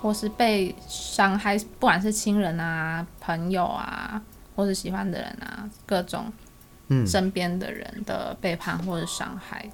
[0.00, 4.20] 或是被伤害，不管是亲人啊、朋友啊，
[4.56, 6.32] 或是喜欢的人啊，各种
[6.88, 9.68] 嗯身边的人的背叛或者伤害，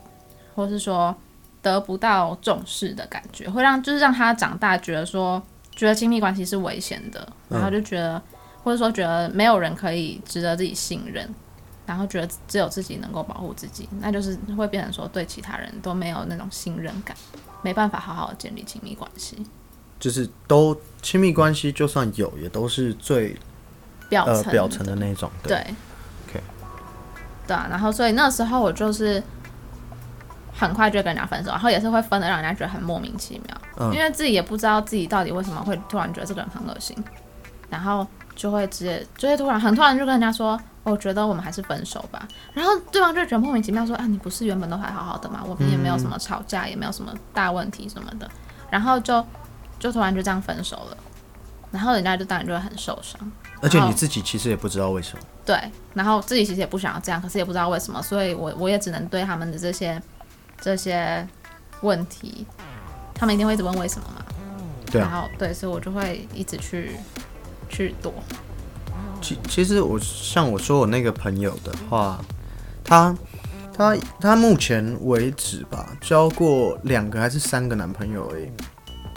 [0.55, 1.15] 或是说
[1.63, 5.43] 得不到重视的感觉，会让就是让他长大觉得说，
[5.75, 8.21] 觉得亲密关系是危险的，然后就觉得、
[8.63, 11.29] 或者说觉得没有人可以值得自己信任，
[11.87, 17.17] 然后觉得只有自己能够保护自己，那就是会变成说对其他人都没有那种信任感，
[17.63, 19.37] 没办法好好的建立亲密关系。
[19.99, 23.35] 就是都亲密关系，就算有，也都是最
[24.11, 25.31] 呃表层、表层的那种。
[25.43, 25.65] 对
[27.47, 29.23] 对啊，然后所以那时候我就是
[30.53, 33.93] 很快就跟人家分手，然后也是会分的让人家觉得很莫名其妙，嗯。
[33.93, 36.97] 因为自己也不知道自己到底为什么会突然觉得这个人很恶心，
[37.69, 45.41] 然后就会直接就会突然很突然就跟人家说，我觉得我们还是分手吧，然后对方就觉得莫名其妙说，啊你不是原本都还好好的吗？
[45.47, 48.31] 我们也没有什么吵架，也没有什么大问题什么的，
[48.71, 49.25] 然后就
[49.79, 50.97] 就突然就这样分手了，
[51.75, 53.21] 然后人家就当然就会很受伤。
[53.61, 55.25] 而且你自己其实也不知道为什么。
[55.45, 55.59] 对，
[55.93, 60.01] 然后自己其实也不想要这样，可是也不知道为什么，所以我我也只能对他们的这些
[60.61, 61.27] 这些
[61.81, 62.47] 问题，
[63.13, 64.25] 他们一定会一直问为什么嘛。
[64.87, 66.93] 对啊然后对，所以我就会一直去
[67.69, 68.15] 去躲。
[69.21, 72.23] 其其实我像我说我那个朋友的话，
[72.85, 73.17] 他
[73.77, 78.49] 他他目前为止吧，交过两个还是三个男朋友而已。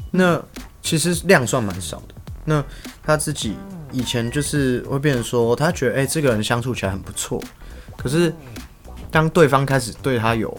[0.09, 0.41] 那
[0.81, 2.15] 其实量算蛮少的。
[2.49, 2.63] 那
[3.03, 3.57] 他自己
[3.91, 7.43] 以前就是会变成说，他觉得哎、这个人相处起来很不错，
[7.97, 8.33] 可是
[9.11, 10.57] 当对方开始对他有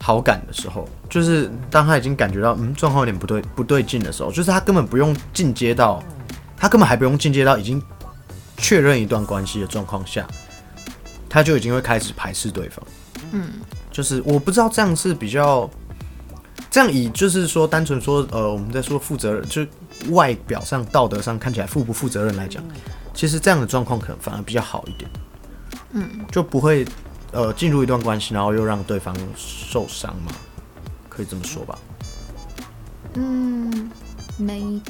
[0.00, 6.02] 好感的时候，就是当他已经感觉到嗯状况有点不对不对劲的时候，就是他根本不用进阶到，
[6.56, 7.80] 他根本还不用进阶到已经
[8.56, 10.26] 确认一段关系的状况下，
[11.28, 12.84] 他就已经会开始排斥对方。
[13.30, 13.52] 嗯，
[13.92, 15.70] 就是我不知道这样是比较，
[16.70, 19.68] 这样以就是说单纯说呃我们在说负责任，就是
[20.10, 22.62] 外表上道德上看起来负不负责任来讲，
[23.14, 25.10] 其实这样的状况可能反而比较好一点。
[25.92, 26.84] 嗯，就不会
[27.32, 30.32] 呃进入一段关系，然后又让对方受伤嘛，
[31.08, 31.78] 可以这么说吧？
[33.14, 33.90] 嗯
[34.38, 34.80] ，maybe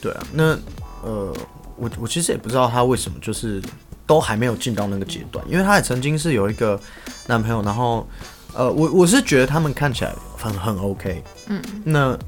[0.00, 0.58] 对啊，那
[1.02, 1.36] 呃，
[1.76, 3.62] 我我其实也不知道他为什么就是
[4.06, 6.80] 都还没有进到那个阶段，因为他也曾经是有一个
[7.26, 8.08] 男朋友，然后
[8.54, 10.14] 呃，我我是觉得他们看起来
[10.52, 12.18] 很很 OK，嗯，那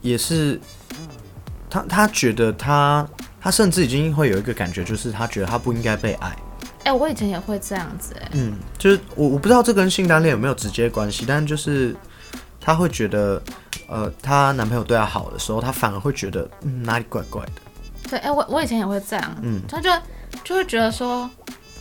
[0.00, 0.60] 也是
[1.70, 3.06] 他他觉得他
[3.40, 6.36] 他甚至已经会有一个感觉，就是他觉得他不应该被爱，
[6.84, 11.96] 哎、我以前也会这样子、哎，嗯，就是我我不知道这跟性单恋有没有直接关系，但就是
[12.60, 13.42] 她会觉得，
[13.88, 17.52] 呃，她男朋友对她好的时候，她反而会觉得，嗯，哪里怪怪的。
[18.10, 19.90] 对，哎、我我以前也会这样，嗯，他就
[20.44, 21.28] 就会觉得说，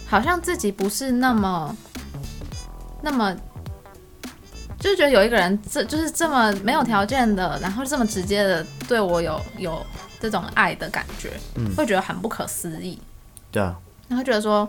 [0.07, 1.75] 好像自己不是那么
[3.01, 3.35] 那么，
[4.83, 9.81] 就是觉得有一个人这就是这么没有条件的，然后这么直接的对我有有
[10.19, 12.99] 这种爱的感觉，嗯会觉得很不可思议，
[13.49, 13.73] 对啊，
[14.09, 14.67] 然后觉得说，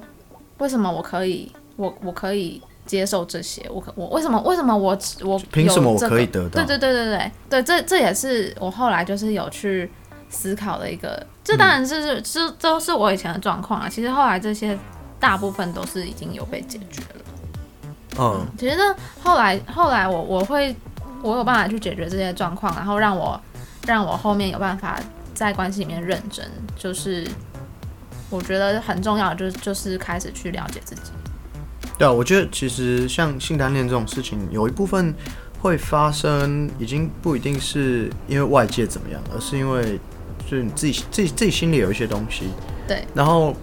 [0.59, 6.65] 为什么我可以，我我可以接受这些，我可我为什么为什么我我凭什么我可以得到？
[6.65, 9.91] 对对对对对对，这这也是我后来就是有去
[10.31, 13.89] 思考的一个，这当然是是都是我以前的状况啊。
[13.89, 14.79] 其实后来这些
[15.19, 17.24] 大部分都是已经有被解决了。
[18.19, 18.83] 嗯，其实呢，
[19.23, 20.75] 后来后来我我会
[21.23, 23.41] 我有办法去解决这些状况，然后让我
[23.87, 25.01] 让我后面有办法
[25.35, 26.45] 在关系里面认真，
[26.77, 27.27] 就是
[28.31, 31.11] 我觉得很重要的就是就是开始去了解自己。
[31.99, 35.15] 对啊，我觉得其实像性单恋这种事情，有一部分
[35.61, 39.99] 会发生，已经不一定是因为外界怎么样，而是因为
[40.49, 42.49] 就是你自己自己自己心里有一些东西，
[42.89, 43.55] 对，然后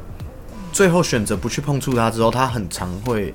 [0.71, 3.33] 最后选择不去碰触它之后，它很常会，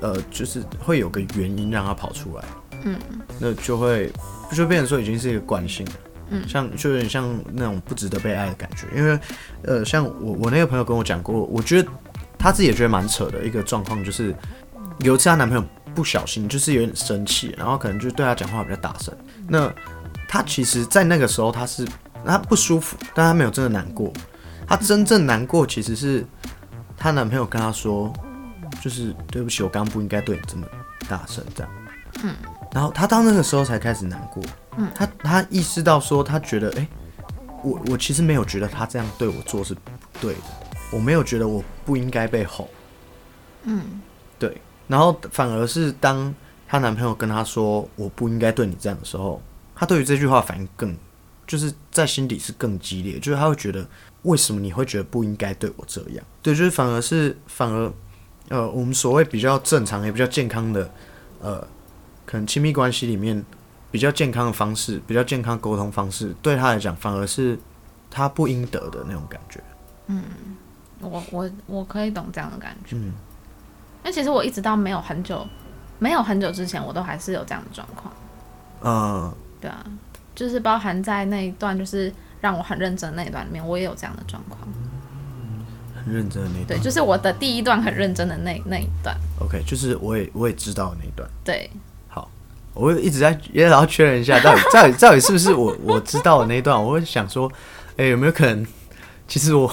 [0.00, 2.44] 呃，就是会有个原因让它跑出来，
[2.84, 2.98] 嗯，
[3.38, 4.12] 那就会
[4.52, 5.92] 就变成说已经是一个惯性了，
[6.30, 6.48] 嗯。
[6.48, 9.18] 像就有点像那种不值得被爱的感觉，因为
[9.62, 11.88] 呃，像我我那个朋友跟我讲过，我觉得
[12.38, 14.34] 她自己也觉得蛮扯的一个状况，就是
[14.98, 19.14] 有一次她男朋友不小心就是有点生气，然后可能就对她讲话比较大声，
[19.48, 19.72] 那
[20.28, 21.86] 她其实，在那个时候她是
[22.24, 24.12] 她不舒服，但她没有真的难过。
[24.68, 26.26] 她真正难过其实是
[26.96, 28.12] 她男朋友跟她说，
[28.80, 30.66] 就是对不起，我刚刚不应该对你这么
[31.08, 31.72] 大声这样。
[32.22, 32.34] 嗯。
[32.72, 34.42] 然后她到那个时候才开始难过。
[34.76, 34.88] 嗯。
[34.94, 36.88] 她她意识到说，她觉得，哎、
[37.62, 39.80] 我我其实没有觉得他这样对我做是不
[40.20, 40.40] 对的，
[40.92, 42.68] 我没有觉得我不应该被吼。
[43.64, 44.00] 嗯
[44.38, 46.32] 对，然后反而是当
[46.68, 49.42] 她男朋友跟她说我不应该对你这样的时候，
[49.74, 50.96] 她对于这句话反应更，
[51.46, 53.84] 就是在心底是更激烈，就是她会觉得
[54.22, 56.24] 为什么你会觉得不应该对我这样？
[56.42, 57.92] 对，就是反而是反而
[58.48, 60.90] 呃，我们所谓比较正常也比较健康的
[61.40, 61.60] 呃，
[62.24, 63.44] 可能亲密关系里面
[63.90, 67.58] 比较健康的方式，比较健康沟通方式，对他来讲反而是
[68.10, 69.60] 他不应得的那种感觉。
[70.06, 70.22] 嗯
[71.00, 72.96] 我我我可以懂这样的感觉。
[72.96, 73.12] 嗯，
[74.02, 75.46] 那其实我一直到没有很久，
[75.98, 78.12] 没有很久之前，我都还是有这样的状况。
[78.82, 79.84] 嗯，对啊，
[80.34, 84.60] 就是包含在那一段，就是让我很认真的那一段里面，我也有这样的状况。
[86.06, 89.14] 很认真的那一段对，就是我的第一段很认真的那那一段。
[89.40, 91.28] OK，就是我也我也知道那一段。
[91.44, 91.68] 对，
[92.08, 92.30] 好，
[92.72, 96.80] 我会一直在也想要确认一下，到底 到底到底是不是我我知道的那一段？
[96.82, 97.50] 我会想说，
[97.96, 98.64] 哎、有没有可能，
[99.26, 99.70] 其实我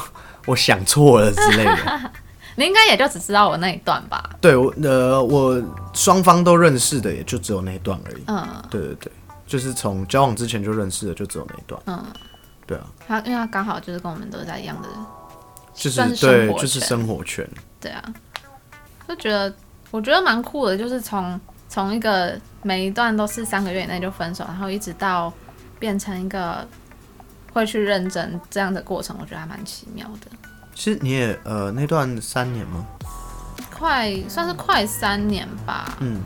[0.47, 2.11] 我想错了之类的。
[2.55, 4.29] 你应该也就只知道我那一段吧？
[4.39, 5.59] 对，我呃，我
[5.93, 8.23] 双方都认识的，也就只有那一段而已。
[8.27, 9.11] 嗯对对对，
[9.47, 11.81] 就是从交往之前就认识的，就只有那一段。
[11.87, 12.05] 嗯，
[12.67, 14.87] 对啊，他因为他刚好就是跟我们都在一样的，
[15.73, 17.47] 就是对，活就是生活圈。
[17.79, 18.03] 对啊，
[19.07, 19.53] 就觉得
[19.91, 25.33] 我觉得蛮酷的，就是从从一个每一段都是三个月以内就分手，然后一直到
[25.79, 26.67] 变成一个
[27.51, 30.31] 会去认真这样的过程，我觉得还蛮奇妙的。
[30.73, 32.85] 其实你也呃那段三年吗？
[33.71, 36.21] 快算是快三年吧，嗯，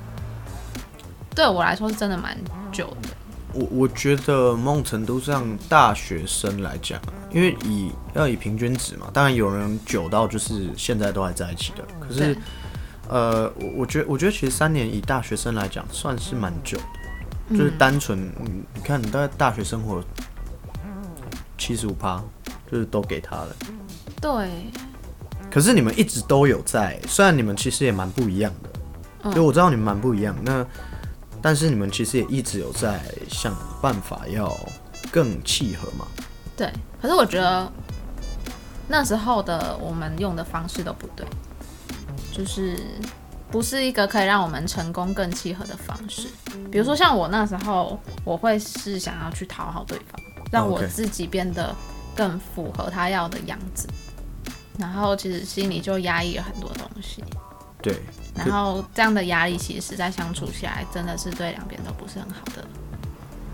[1.36, 2.38] 对我来说是真的蛮
[2.72, 3.10] 久的。
[3.58, 12.38] 我我觉得某种程度上，大学生来讲啊，因为以要以平均值嘛，当然有人久到就是现在都还在一起的，可是
[13.10, 20.04] 呃，我我觉得我觉得其实三年以大学生来讲算是蛮久的，就是嗯单纯嗯，你看你大概大学生活
[21.58, 22.22] 七十五趴，
[22.72, 23.56] 就是都给他了。
[24.22, 24.50] 对，
[25.50, 28.70] 可是你们一直都有在，虽然你们其实也蛮不一样的，
[29.24, 29.34] 嗯。
[29.34, 30.66] 就我知道你们蛮不一样，那
[31.48, 34.54] 但是你们其实也一直有在想办法要
[35.10, 36.06] 更契合嘛。
[36.58, 36.70] 对，
[37.02, 37.72] 可是我觉得
[38.90, 41.26] 那时候的我们用的方式都不对，
[42.34, 42.78] 就是
[43.50, 46.28] 不是一个可以让我们成功更契合的方式。
[46.70, 50.20] 比如说像我那时候，我会是想要去讨好对方，
[50.52, 51.74] 让我自己变得
[52.14, 53.88] 更符合他要的样子，
[54.78, 57.24] 然后其实心里就压抑了很多东西。
[57.82, 58.02] 对，
[58.38, 62.66] 然后这样的压力其实，在相处起来真的是对两边都不是很好的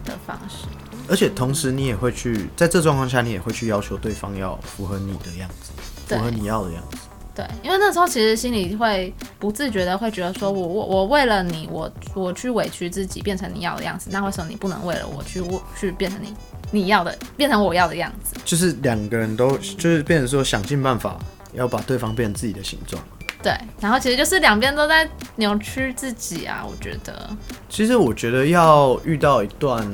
[0.05, 0.65] 的方式。
[1.09, 5.71] 而且同时你也会去在这状况下，你也会去要求对方要符合你的样子，
[6.07, 6.97] 符合你要的样子。
[7.35, 16.31] 对，因为那时候其实心里会不自觉的会觉得说我我我为了你，我我去委屈自己变成你要的样子，那为什么你不能为了我去我去变成你
[16.69, 18.35] 你要的，变成我要的样子？
[18.45, 21.17] 就是两个人都就是变成说想尽办法
[21.53, 23.03] 要把对方变成自己的形状。
[23.43, 27.29] 对，然后其实就是两边都在扭曲自己啊，我觉得，
[27.67, 29.85] 其实我觉得要遇到一段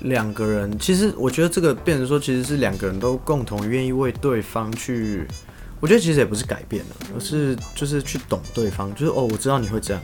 [0.00, 5.24] 两个人，其实我觉得这个变成说，其实是两个人都共同愿意为对方去，
[5.78, 10.02] 我觉得其实也不是改变了，而是就是去懂对方，就是哦，我知道你会这样，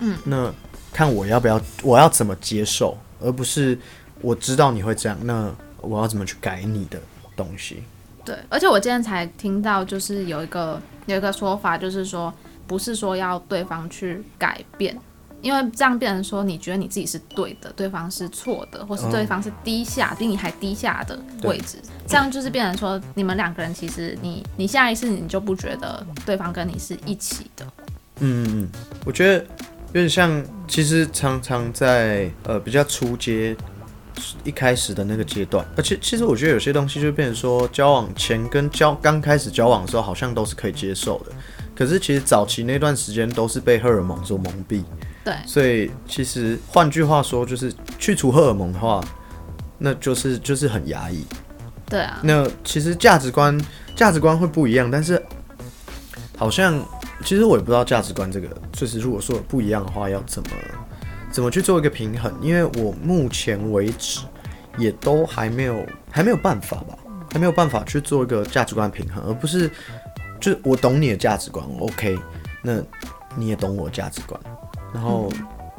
[0.00, 0.52] 嗯，那
[0.92, 3.78] 看我要不要，我要怎么接受，而不是
[4.20, 5.48] 我知道你会这样，那
[5.80, 7.00] 我要怎么去改你的
[7.36, 7.84] 东西。
[8.30, 12.32] 对，而且我今天才听到，就是有一个有一个说法，就是说
[12.64, 14.96] 不是说要对方去改变，
[15.42, 27.66] 因为这样变成说你觉得你自己是对的，对方是错的，或是对方是低下、比你还低下的位置，这样就是变成说你们两个人其实你你下一次你就不觉得对方跟你是一起的，
[28.20, 28.68] 嗯嗯嗯，
[29.04, 29.44] 我觉得
[29.92, 33.56] 有点像，其实常常在呃比较初阶
[34.44, 41.32] 一开始的那个阶段，而且其实我觉得有些东西就变成说，交往前跟交刚开始交往的时候好像都是可以接受的，
[41.74, 44.82] 可是其实早期那段时间都是被荷尔蒙所蒙蔽，
[45.24, 45.34] 对。
[45.46, 49.02] 所以其实换句话说，就是去除荷尔蒙的话，
[49.78, 51.24] 那就是就是很压抑。
[51.86, 53.60] 对啊，那其实价值观
[53.96, 55.20] 价值观会不一样，但是
[56.36, 56.80] 好像
[57.24, 60.48] 其实我也不知道价值观这个，就是如果说有不一样的话，要怎么
[61.30, 62.32] 怎么去做一个平衡？
[62.42, 64.20] 因为我目前为止
[64.78, 66.98] 也都还没有还没有办法吧，
[67.32, 69.70] 还没有办法去做一个价值观平衡，而不是
[70.40, 72.18] 就是我懂你的价值观，OK，
[72.62, 72.78] 那
[73.36, 74.40] 你也懂我的价值观，
[74.92, 75.30] 然后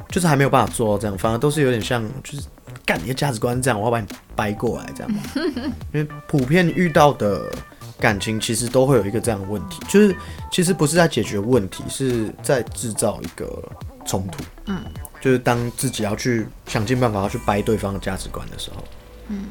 [0.08, 2.46] 就是还没有办法做到这样，反而都是有点像就是
[2.86, 5.12] 干你的价值观这样，我要把你掰过来这样。
[5.92, 7.52] 因为普遍遇到的
[7.98, 10.14] 感情其实都会有一个这样的问题，就是
[10.50, 13.62] 其实不是在解决问题，是在制造一个
[14.06, 14.42] 冲突。
[14.66, 14.82] 嗯，
[15.22, 18.84] 就是当自己要去想尽办法要去掰对方的价值观的时候，
[19.28, 19.44] 嗯，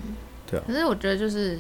[0.46, 0.64] 对啊。
[0.68, 1.60] 可是我觉得就是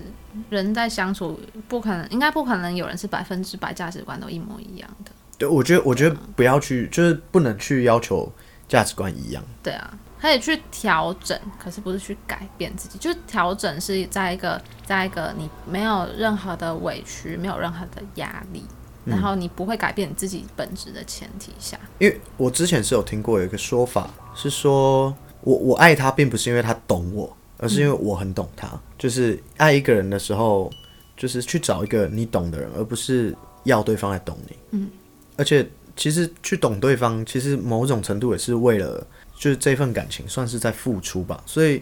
[0.49, 8.29] 人在相处不可能，应该不可能有人是百分之百价值观都一模一样的，对我觉得我觉得不要去，就是不能去要求
[8.67, 9.41] 价值观一样。
[9.63, 12.97] 对啊，可以去调整，可是不是去改变自己。
[12.97, 18.75] 就是调整是在一个，在一个你没有任何的委屈，没有任何的压力，嗯
[19.05, 21.79] 然后你不会改变你自己本质的前提下。
[21.99, 28.67] 因为我之前是有听过有一个说法，是说我我爱他，并不是因为他懂我，而是因为我很懂他。
[28.97, 30.71] 就是爱一个人的时候，
[31.17, 34.55] 就是去找一个你懂的人，而不是要对方来懂你。
[34.71, 34.89] 嗯，
[35.37, 41.43] 而且其实去懂对方，其实某种程度也是为了，就是这份感情算是在付出吧。
[41.47, 41.81] 所以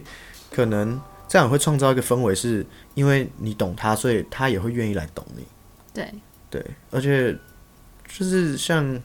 [0.50, 0.98] 可能
[1.28, 2.64] 这样会创造一个氛围，是
[2.94, 5.44] 因为你懂他，所以他也会愿意来懂你。
[5.92, 6.12] 对，
[6.50, 7.32] 对，而且
[8.08, 9.00] 就是像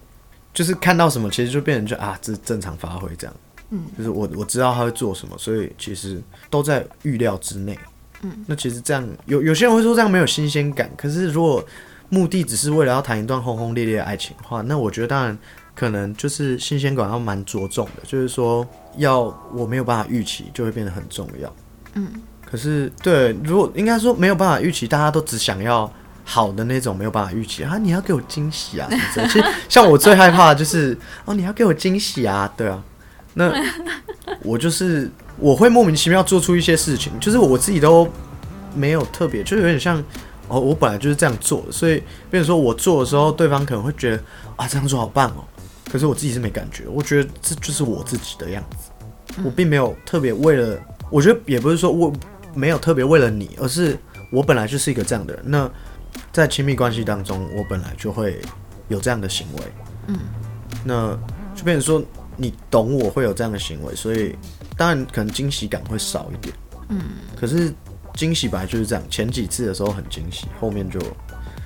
[0.54, 3.36] 就是看到什么，其实就变成就啊，这正常发挥这样。
[3.70, 7.78] 嗯，就是我我知道他会做什么，所以其实都在预料之内。
[8.22, 11.64] 嗯，那其实这样有有些人会说这样没有新鲜感，可是如果
[12.10, 15.38] 目的只是为了要谈一段轰轰烈烈的爱情的话，那我觉得当然
[15.76, 18.66] 可能就是新鲜感要蛮着重的，就是说
[18.98, 19.22] 要
[19.54, 21.54] 我没有办法预期，就会变得很重要。
[21.96, 22.08] 嗯，
[22.46, 25.91] 可是对，如果应该说没有办法预期，大家都只想要
[26.28, 28.90] 好的那种，没有办法预期啊，你要给我惊喜啊。
[29.14, 32.84] 其实像我最害怕的就是哦，你要给我惊喜啊，对啊，
[33.36, 33.54] 那
[34.42, 38.10] 我就是我会莫名其妙做出一些事情，就是我自己都
[38.74, 40.04] 没有特别，就有点像
[40.48, 42.02] 哦，我本来就是这样做的，所以
[42.32, 44.24] 变成说我做的时候，对方可能会觉得
[44.56, 45.46] 啊这样做好棒哦，
[45.92, 48.90] 可是我自己是没感觉，我觉得这就是我自己的样子，
[49.44, 50.78] 我并没有特别为了，
[51.12, 52.12] 我觉得也不是说我
[52.56, 53.98] 没有特别为了你，而是
[54.32, 55.70] 我本来就是一个这样的人，那
[56.32, 58.41] 在亲密关系当中，我本来就会
[58.88, 59.61] 有这样的行为，
[60.07, 60.18] 嗯，
[60.84, 61.18] 那
[61.55, 62.03] 就变成说
[62.36, 64.36] 你懂我会有这样的行为，所以
[64.78, 66.53] 当然可能惊喜感会少一点，
[66.89, 67.01] 嗯，
[67.39, 67.74] 可是
[68.13, 70.99] 惊喜本来就是这样，前几次的时候很惊喜，后面就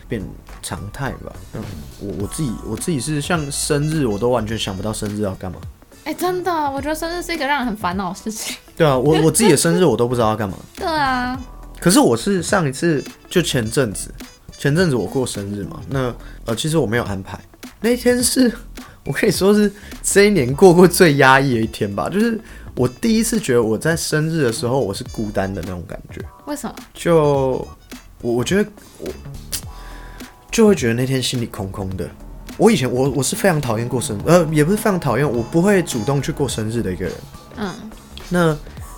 [0.08, 0.22] 变
[0.62, 1.34] 常态吧。
[1.54, 1.62] 嗯，
[2.00, 5.58] 我我自己我自己是像生日，我都完全想不到生日要干嘛。
[6.06, 8.56] 哎、真的，我觉得生日是一个让人很烦恼的事情。
[8.76, 10.58] 对啊，我我自己的生日我都不知道要干嘛。
[10.76, 11.40] 对啊，
[11.80, 14.12] 可是我是上一次就前阵子，
[14.60, 16.14] 前阵子我过生日嘛，那
[16.46, 17.40] 呃其实我没有安排，
[17.80, 18.52] 那天是
[19.08, 19.72] 我可以说是
[20.04, 22.38] 这一年过过最压抑的一天吧，就是
[22.76, 26.76] 我第一次觉得我在生日的时候我是孤单的那种感觉，为什么？
[26.94, 27.66] 就
[28.22, 29.08] 我我觉得我
[30.52, 32.06] 就会觉得那天心里空空的。
[32.58, 37.14] 我以前我我是非常讨厌过生日，呃，也不是非常讨厌，我不会主动去过生日的一个人。
[37.56, 37.74] 嗯，
[38.28, 38.58] 那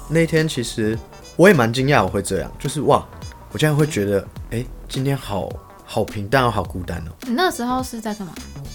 [0.09, 0.97] 那天其实
[1.35, 3.07] 我也蛮惊讶，我会这样，就是哇，
[3.51, 5.49] 我竟然会觉得，哎、今天好
[5.85, 7.11] 好平淡哦，好孤单哦。
[7.27, 8.33] 你那时候是在干嘛？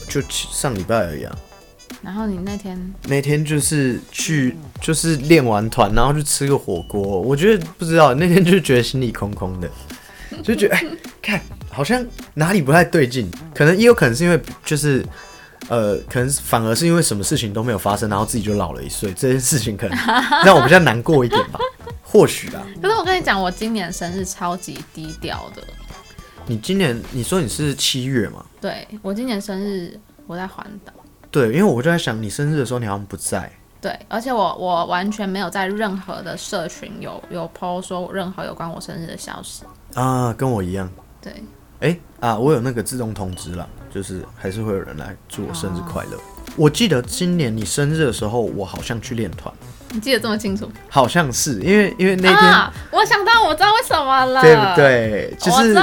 [0.08, 1.36] 就上礼拜而已啊，
[2.02, 7.00] 然后你那天那天就是去就是练完团，然后去吃个火锅。
[7.00, 9.70] 我觉得不知道那天就觉得心里空空的，
[10.42, 10.84] 就觉得哎、
[11.22, 12.04] 看好像
[12.34, 15.04] 哪里不太对劲，可能也有可能是因为就是。
[15.68, 19.98] 呃，可能反而是因为什么事情都没有发生，然后自己就老了一岁，这件事情可能
[20.44, 21.58] 让我比较难过一点吧，
[22.16, 22.66] 或许啊。
[22.80, 25.62] 可是我跟你讲，我今年生日超级低调的。
[26.46, 28.44] 你今年你说你是七月嘛？
[28.58, 30.92] 对我今年生日我在环岛，
[31.30, 33.52] 对，因为我就在想，你生日的时候你好像不在。
[33.82, 39.64] 对，而且我我完全没有在任何的社群有有 PO 说任何有关我生日的消息。
[39.92, 40.90] 啊，跟我一样。
[41.20, 41.44] 对，
[41.80, 46.18] 哎、啊，我有那个自动通知了，就是还是会有人来祝我生日快乐。
[46.56, 49.52] 我记得今年你生日的时候，我好像去练团，
[49.96, 52.70] 你记得这么清楚好像是因为因为那天、啊！
[52.90, 54.76] 我想到我知道为什么了，对不？
[54.76, 55.34] 对？
[55.40, 55.74] 就是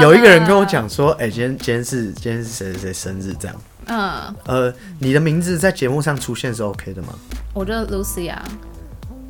[0.00, 3.56] 有一个人跟我讲说，哎、今天今天是今天是谁谁谁生日这样。
[3.86, 7.08] 嗯，呃，你的名字在节目上出现是 OK 的吗？
[7.52, 8.40] 我觉得 Lucy 啊，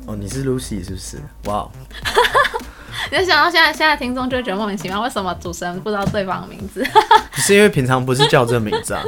[0.05, 1.17] 哦，你是 Lucy 是不是？
[1.45, 1.71] 哇哦，
[3.11, 6.83] 你就想到现在现在听众就会觉得莫名其妙，为什么主持人不知道对方的名字？
[7.31, 9.03] 不是因为平常不是叫这名字啊？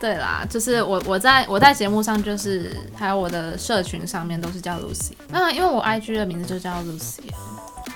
[0.00, 7.20] 对啦，就是我我在我在节目上就是还有我的社群上面都是叫 Lucy，那因为我 IG 的名字就叫 Lucy，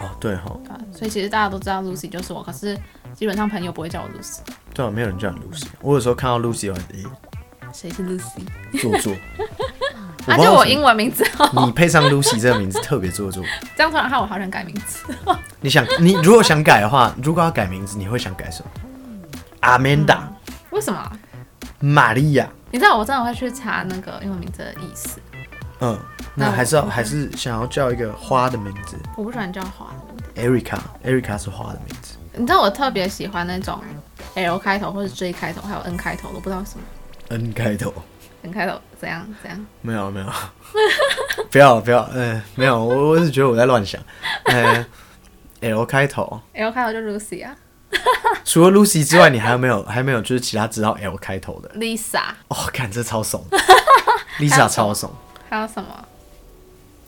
[0.00, 2.76] 哦，对哈、对啊所以其实大家都知道 Lucy 就是我，可是
[3.14, 4.38] 基本上朋友不会叫我 Lucy。
[4.74, 5.66] 对啊，没有人叫你 Lucy。
[5.80, 7.04] 我有时候看到 Lucy，我诶
[7.72, 8.42] 谁是 Lucy？
[8.82, 9.14] 做作。
[10.26, 13.42] 啊，就我英文名字哦，你配上 Lucy 这个名字特别做作。
[13.76, 15.04] 这样突然害我好想改名字。
[15.60, 18.70] 你想， 你如果想改的话，如果要改名字，你会想改什么
[19.60, 20.18] ？Amanda、
[20.70, 21.12] 为什么？
[21.80, 22.48] 玛利亚。
[22.70, 25.18] 你知道我真的会去查那个英文名字的意思。
[25.80, 25.98] 嗯，
[26.34, 30.70] 那还是要还是想要叫一个花的名字我不喜欢叫花的名字。
[30.70, 30.78] ，Erica。
[31.04, 32.16] Erica 是花的名字。
[32.34, 33.78] 你知道我特别喜欢那种
[34.34, 36.84] L 开头或者 J 开头，还有 N 开头的，我不知道什么
[37.28, 37.92] N 开头。
[38.42, 39.66] N 开头怎样怎样。
[39.80, 40.26] 没有没有，
[41.50, 44.00] 不 要不要，呃，没有，我我是觉得我在乱想。
[44.44, 44.86] 呃，
[45.60, 47.56] L 开头，L 开头就 Lucy 啊
[48.44, 53.44] 除了 Lucy 之外，你还有没有还没有就是其他知道 L 开头的？，Lisa，哦，看这超怂
[54.38, 55.10] ，Lisa 超怂。
[55.50, 56.04] 还有什么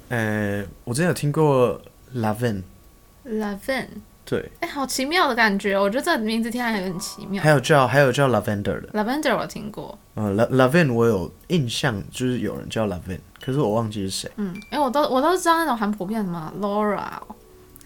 [0.09, 1.81] 呃，我之前有听过
[2.17, 3.87] Lavin，Lavin？
[4.25, 7.51] 对，哎、好奇妙的感觉，我觉得这名字听起来有点奇妙还。
[7.51, 14.31] 有叫还有叫 Lavender 的，Lavender 我听过，嗯，La Lavin 我有印象，就是有人叫 Laven，可是我忘记是谁。
[14.37, 17.37] 嗯，哎、我都我都知道那种很普遍什么 Laura，哦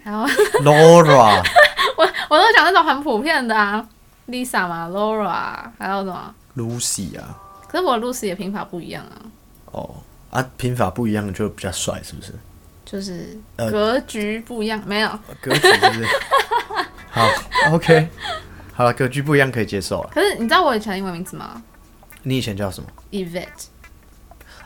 [0.04, 0.18] 还有
[0.62, 1.42] Laura，
[1.96, 3.84] 我我都讲那种很普遍的啊
[4.28, 7.36] ，Lisa 嘛，Laura，还有什么？Lucy 啊，
[7.66, 9.18] 可是我 Lucy 的拼法不一样啊，
[9.72, 9.94] 哦
[10.30, 12.32] 啊，拼法不一样就比较帅，是不是？
[12.90, 15.10] 就是呃格局不一样，没有。
[15.42, 16.06] 格局是不是？
[17.10, 17.28] 好
[17.72, 18.08] ，OK，
[18.72, 20.10] 好了，格局不一样可以接受了。
[20.12, 21.62] 可是你知道我以前的英文名字吗
[22.22, 23.66] 你以前叫什么？Evette，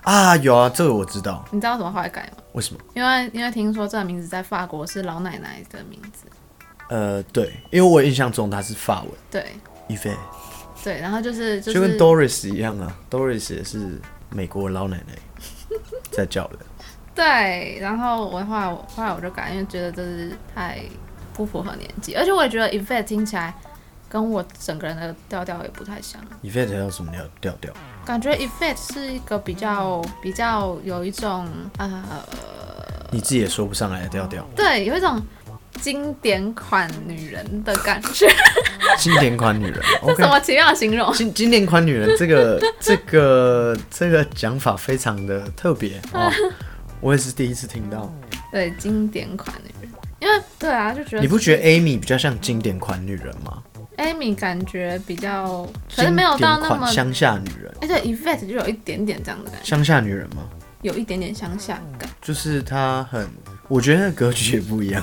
[0.03, 0.37] 啊？
[0.37, 1.45] 有啊，这个我知道。
[1.51, 2.43] 你知道为什么后来改吗？
[2.53, 2.81] 为什么？
[2.95, 6.27] 因为因为听说这个名字在法国是老奶奶的名字，
[6.89, 9.57] 呃，对，因为我印象中它是法文对
[9.89, 10.17] e v e
[10.85, 14.01] 对，然后就是就就是跟 Doris 一样啊，Doris 也是
[14.31, 15.15] 美国老奶奶
[16.11, 16.59] 在叫的。
[17.15, 20.79] 对，然后我后来我后来我就改，因为觉得这是太
[21.35, 23.55] 不符合年纪，而且我也觉得 Evette 听起来
[24.09, 26.21] 跟我整个人的调调也不太像。
[26.43, 27.73] event 有什么调调调？
[28.05, 31.47] 感觉 Effect 是一个比较比较有一种
[31.79, 31.91] 呃，
[33.11, 34.47] 你自己也说不上来的调调。
[34.57, 35.21] 对，有一种
[35.81, 38.27] 经典款女人的感觉，
[38.99, 40.29] 经典款女人 这什。
[40.29, 41.13] 么奇妙的形容？
[41.13, 46.31] 经经典款女人，这个这个这个讲法非常的特别哦，
[47.03, 48.11] 我也是第一次听到。
[48.51, 49.91] 对，经典款女人，
[50.21, 53.63] 因为对啊，就觉得你不觉得 Amy 比较像经典款女人吗
[53.99, 60.49] ？Amy 感觉比较，可是没有到那么乡下女人，哎，对，Effect 就有一点点这样的感觉，乡下女人吗？
[60.83, 62.09] 有一点点乡下感。
[62.21, 63.29] 就是她很，
[63.69, 65.03] 我觉得格局也不一样。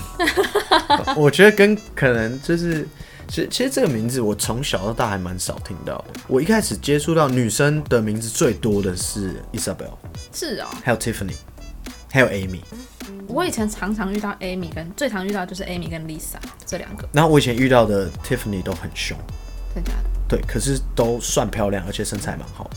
[1.15, 2.87] 我觉得跟可能就是，
[3.27, 6.05] 其实其实这个名字我从小到大还蛮少听到的。
[6.27, 9.93] 我一开始接触到女生的名字最多的是 Isabel，
[10.33, 11.35] 是哦，还有 Tiffany，
[12.11, 12.61] 还有 Amy。
[13.27, 19.17] 我以前常常遇到 Amy 跟最常遇到就是 Amy 跟 Lisa 这两个，然后我以前遇到的 Tiffany 都很凶，
[19.73, 20.09] 真假的？
[20.27, 22.69] 对，可是都算漂亮，而且身材蛮好。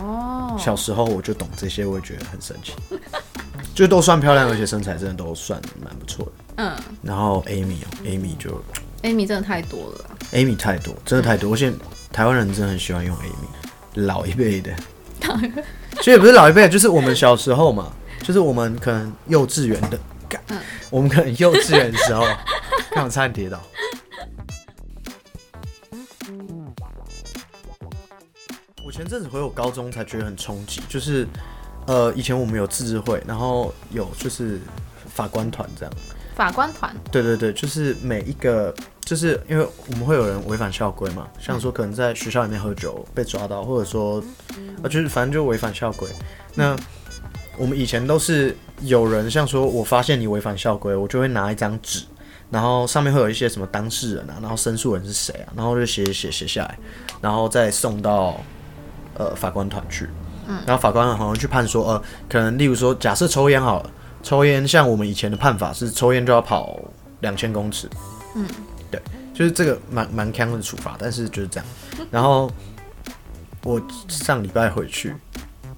[0.00, 2.72] 哦，小时候我就懂这些，我也觉得很神奇。
[3.74, 6.32] 就都算漂亮，而且身材真的都算蛮不错的。
[6.56, 8.62] 嗯然后 Amy 哦，Amy 就
[9.02, 10.10] ，Amy 真的太多了。
[10.32, 11.52] Amy 太多，真的太多。
[11.52, 11.72] 而且
[12.12, 14.72] 台湾人真的很喜欢用 Amy，老一辈的，
[15.96, 17.90] 其实也不是老一辈，就是我们小时候嘛，
[18.22, 19.98] 就是我们可能幼稚园的，
[20.28, 20.40] 干
[20.90, 22.24] 我们可能幼稚园的时候，
[22.92, 23.60] 看我差点跌倒。
[28.84, 31.26] 我前阵子回我高中才觉得很冲击，就是
[31.86, 34.60] 呃，以前我们有自治会，然后有就是
[35.14, 35.94] 法官团这样。
[36.34, 44.22] 法官团，对对对，就是每一个，就是因为我们会有人违反校规嘛，像说可能在学校里面喝酒被抓到，或者说，
[44.82, 46.08] 啊，就是反正就违反校规。
[46.54, 46.74] 那
[47.56, 52.02] 我们以前都是有人像说，我发现你违反校规，我就会拿一张纸，
[52.50, 56.78] 然后上面会有一些什么当事人啊，然后申诉人是谁啊，然后就写写写下来，
[57.20, 58.40] 然后再送到
[59.14, 60.08] 呃法官团去。
[60.66, 63.90] 然后法官好像去判说，呃，可能例如说，假设抽烟好了，
[64.22, 66.78] 抽烟像我们以前的判法是抽烟就要跑
[67.20, 67.88] 两千公尺，
[68.34, 68.44] 嗯，
[68.90, 69.00] 对，
[69.32, 71.66] 就是这个蛮蛮强的处罚，但是就是这样。
[72.10, 72.50] 然后
[73.62, 75.14] 我上礼拜回去，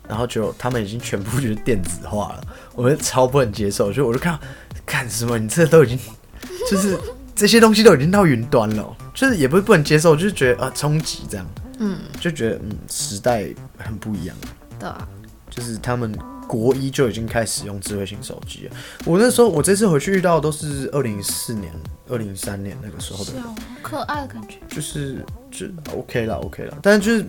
[0.09, 2.45] 然后就他们已经全部就是电子化了，
[2.75, 4.41] 我就超不能接受，就我就看到
[4.85, 5.99] 干什么，你这都已经
[6.71, 6.99] 就是
[7.35, 11.47] 这些东西都已经到云端了哦，就是也不是不能接受，就是觉得啊冲击这样，
[11.79, 13.47] 嗯，就觉得嗯时代
[13.79, 14.37] 很不一样。
[14.79, 15.09] 对啊，
[15.51, 18.77] 就是他们国一就已经开始用智慧型手机了。
[19.05, 21.73] 我那时候，我这次回去遇到的都是二零一四年、
[22.09, 24.59] 二零一三年那个时候的人，好可爱的感觉。
[24.69, 27.27] 就是就 OK 了，OK 了，但是就是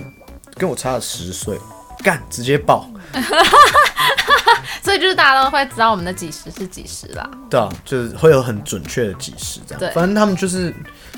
[0.55, 1.57] 跟我差了十岁，
[2.03, 2.89] 干直接爆，
[4.83, 7.29] 所以就是大家都会知道我们的几十是几十啦。
[7.49, 9.95] 对啊，就是会有很准确的几时这对样。
[9.95, 10.73] 反正他们就是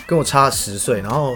[0.05, 1.35] 跟我差十岁，然后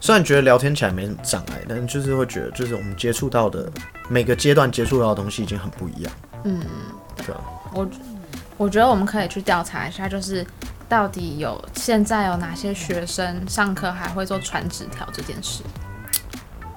[0.00, 3.70] 虽然觉得聊天起来没什么障碍，但是就是会觉得，就是我们接触到的
[4.08, 6.12] 每个阶段接触到的东西已经很不一样。
[6.44, 6.62] 嗯，
[7.16, 7.40] 对啊，
[7.74, 7.86] 我
[8.56, 10.46] 我觉得我们可以去调查一下，就是
[10.88, 15.62] 到底有现在有哪些学生上课还会做传纸条这件事。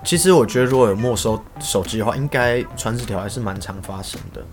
[0.04, 4.44] 其实我觉得如果有没收手机的话，应该传纸条还是蛮常发生的。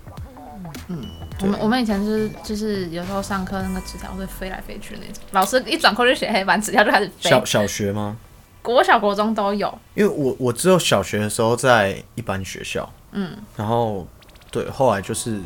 [0.89, 1.05] 嗯
[1.43, 7.31] 我们我们以前就是就是有时候上课那个纸条会飞来飞去的那种，老师一转过就写黑板，纸条就开始飞。
[7.31, 8.17] 小小学吗？
[8.63, 9.73] 国小国中都有。
[9.95, 14.07] 因为我我只有小学的时候在一般学校，嗯，然后
[14.51, 15.41] 对，后来就是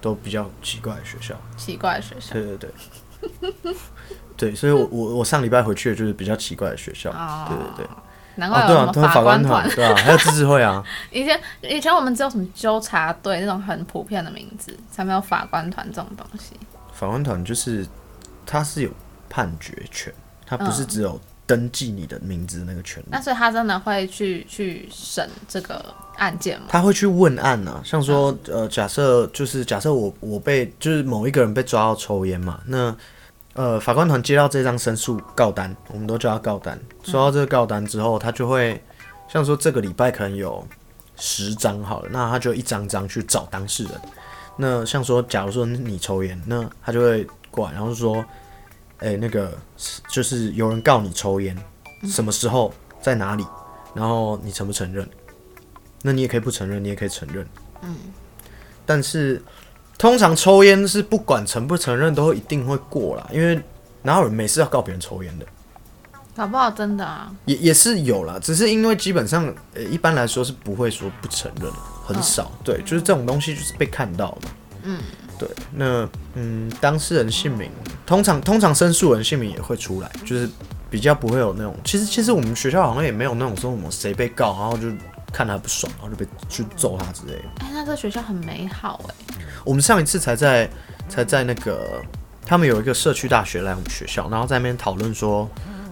[0.00, 1.34] 都比较奇怪的学校。
[1.56, 2.34] 奇怪的学校。
[2.34, 2.56] 对对
[3.62, 3.74] 对，
[4.36, 7.10] 对，所以我我我上礼拜回去的就是比较奇怪的学校。
[7.10, 7.86] 哦对对对，
[8.38, 9.74] 难怪哦对啊，都是有什么法法官官团。
[9.76, 10.82] 对啊，还有自治会啊。
[11.12, 16.54] 以前以前我们只有什么纠察队那种很普遍的名字，才没有法官团这种东西。
[16.92, 17.86] 法官团就是
[18.46, 18.90] 他是有
[19.28, 20.12] 判决权，
[20.46, 23.06] 他不是嗯只有登记你的名字那个权利。
[23.10, 26.66] 那所以他真的会去去审这个案件吗？
[26.68, 32.94] 他会去问案啊，像说，呃，假设就是假设我我被就是某一个人被抓到抽烟嘛，那
[33.58, 36.78] 呃法官团接到这张申诉告单，我们都叫他告单。
[37.02, 38.80] 收到这个告单之后，他就会
[39.26, 40.64] 像说这个礼拜可能有
[41.16, 43.92] 十张好了，那他就一张张去找当事人。
[44.56, 48.24] 那像说，假如说你抽烟，那他就会过来，然后说，
[48.98, 49.52] 哎、那个
[50.08, 51.56] 就是有人告你抽烟，
[52.04, 53.44] 什么时候在哪里，
[53.92, 55.08] 然后你承不承认？
[56.00, 57.44] 那你也可以不承认，你也可以承认。
[57.82, 57.96] 嗯，
[58.86, 59.42] 但是
[59.98, 63.60] 通常抽烟是不管承不承认都会一定会过啦，因为
[64.02, 65.44] 哪有人每次要告别人抽烟的？
[66.36, 71.68] 搞不好真的啊，也也是有啦，只是因为基本上呃一般来说是不会说不承认，
[72.06, 72.48] 很少。
[72.62, 74.48] 对，就是这种东西就是被看到的。
[74.84, 75.00] 嗯，
[75.36, 75.48] 对。
[75.74, 77.68] 那嗯，当事人姓名
[78.06, 80.48] 通常通常申诉人姓名也会出来，就是
[80.88, 81.74] 比较不会有那种。
[81.82, 84.86] 其实其实我们学校好像也没有那种说什么谁被告，然后就
[85.32, 87.64] 看他不爽，然后就被去揍他之类的。
[87.64, 89.37] 哎，那这学校很美好哎。
[89.64, 90.68] 我们上一次才在
[91.08, 92.02] 才在那个
[92.46, 95.48] 他们有一个社区大学来我们学校，然后在那边讨论说。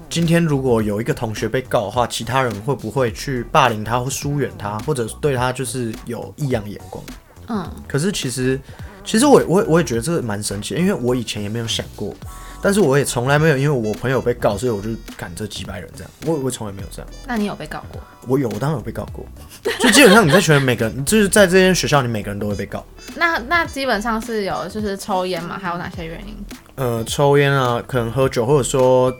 [0.08, 7.04] 今天如果有一个同学被告的话，其他人会不会去霸凌他或疏远他，或者对他就是有异样眼光？
[7.48, 8.58] 嗯，可是其实，
[9.04, 12.14] 其实我我我也觉得这个蛮神奇，的，因为我以前也没有想过，
[12.62, 17.08] 但是我也从来没有因为我朋友被告，所以我就赶这几百人这样，我我从来没有这样。
[17.26, 18.00] 那你有被告过？
[18.26, 19.24] 我有，我当然有被告过。
[19.80, 22.84] 就基本上你在学校每个人，就是在这间学校，你每个人都会被告。
[23.16, 25.58] 那那基本上是有就是抽烟嘛？
[25.58, 26.36] 还有哪些原因？
[26.74, 29.12] 呃，抽烟啊，可能喝酒，或者说。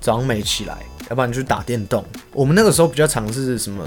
[0.00, 0.78] 早上没起来，
[1.10, 2.04] 要不然你去打电动。
[2.32, 3.84] 我们那个时候比较常是什么？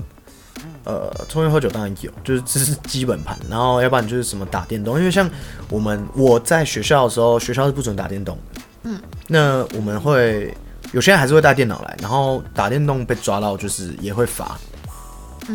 [0.83, 3.39] 呃，抽烟喝酒当然有，就是这是基本盘。
[3.49, 5.27] 然后要不然就是什么打电动，因为像
[5.69, 8.50] 我们我在学校的时候，学校是不准打电动的。
[8.83, 9.01] 嗯。
[9.27, 10.55] 那我们会
[10.91, 14.59] 有些人还是会带电脑来，然后打电动被抓到就是也会罚，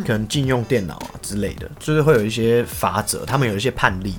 [0.04, 4.14] 可能禁用电脑啊之类的，就是会有一些法则，他们有一些判例，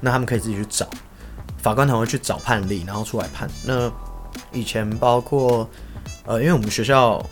[0.00, 0.86] 那他们可以自己去找，
[1.58, 3.48] 法官团会去找判例，然后出来判。
[3.64, 3.90] 那
[4.52, 5.68] 以前包括，
[6.24, 7.24] 呃，因为我们学校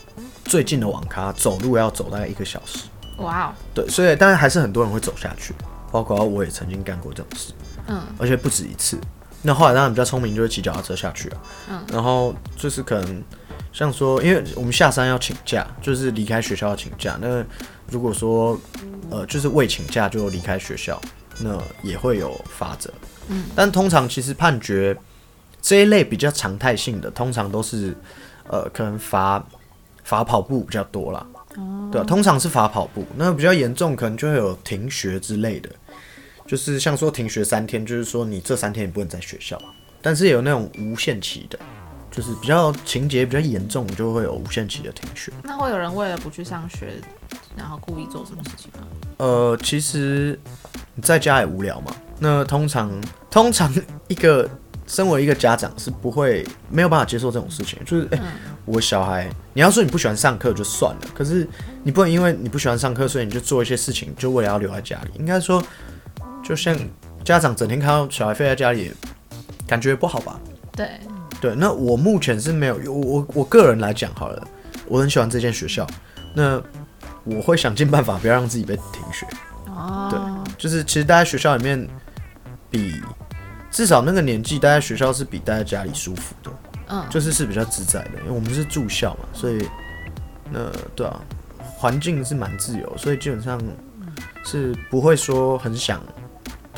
[0.45, 2.81] 最近的网咖走路要走大概一个小时。
[3.19, 3.53] 哇哦！
[3.75, 5.55] 对，所以当然还是很多人会走下去，
[5.91, 7.53] 包括我也曾经干过这种事。
[7.87, 8.01] 嗯。
[8.19, 8.99] 而且不止一次。
[9.49, 11.43] 那后来当然比较聪明，就会骑脚踏车下去啊。
[11.71, 11.83] 嗯。
[11.91, 13.25] 然后就是可能
[13.73, 17.17] 像说，因为我们下山要请假，就是离开学校要请假。
[17.19, 17.43] 那
[17.91, 18.61] 如果说
[19.11, 21.01] 呃，就是未请假就离开学校，
[21.41, 22.93] 那也会有法则。
[23.29, 23.47] 嗯。
[23.57, 24.97] 但通常其实判决。
[25.61, 27.93] 这一类比较常态性的，通常都是，
[28.49, 29.45] 呃，可能罚
[30.05, 31.27] 罚跑步比较多啦。
[31.57, 33.05] 哦，对，通常是罚跑步。
[33.17, 35.69] 那比较严重，可能就会有停学之类的，
[36.49, 39.61] 就是像说停学三天，就是说你这三天也不能在学校。
[40.03, 41.59] 但是有那种无限期的，
[42.11, 45.31] 就是比较情节比较严重，就会有无限期的停学。
[45.45, 46.95] 那会有人为了不去上学，
[47.55, 48.87] 然后故意做什么事情吗？
[49.19, 50.37] 呃，其实
[50.95, 51.95] 你在家也无聊嘛。
[52.19, 52.91] 那通常
[53.31, 53.73] 通常
[54.09, 54.49] 一个。
[54.91, 58.19] 身为一个家长是不会没有办法接受这种事情，就是哎，
[58.65, 61.47] 我小孩，你要说你不喜欢上课就算了，可是
[61.83, 65.11] 你不能因为你不喜欢上课，所以你就做一些事情，就为了要留在家里。
[65.19, 65.63] 应该说，
[66.49, 66.75] 就像
[67.23, 68.91] 家长整天看到小孩飞在家里，
[69.67, 70.41] 感觉不好吧？
[70.73, 70.89] 对
[71.43, 74.49] 对，那我目前是没有，我我我个人来讲好了，
[74.87, 75.87] 我很喜欢这间学校，
[76.35, 76.59] 那
[77.25, 79.27] 我会想尽办法不要让自己被停学。
[79.67, 81.87] 哦，对，就是其实待在学校里面
[82.71, 82.95] 比。
[83.71, 86.51] 至少那个年纪待在学校是比待在家里舒服的，
[86.89, 89.69] 嗯，就是是比较自在的，因为我们是住校嘛，所以
[90.51, 91.21] 那对啊，
[91.59, 93.61] 环境是蛮自由，所以基本上
[94.43, 96.03] 是不会说很想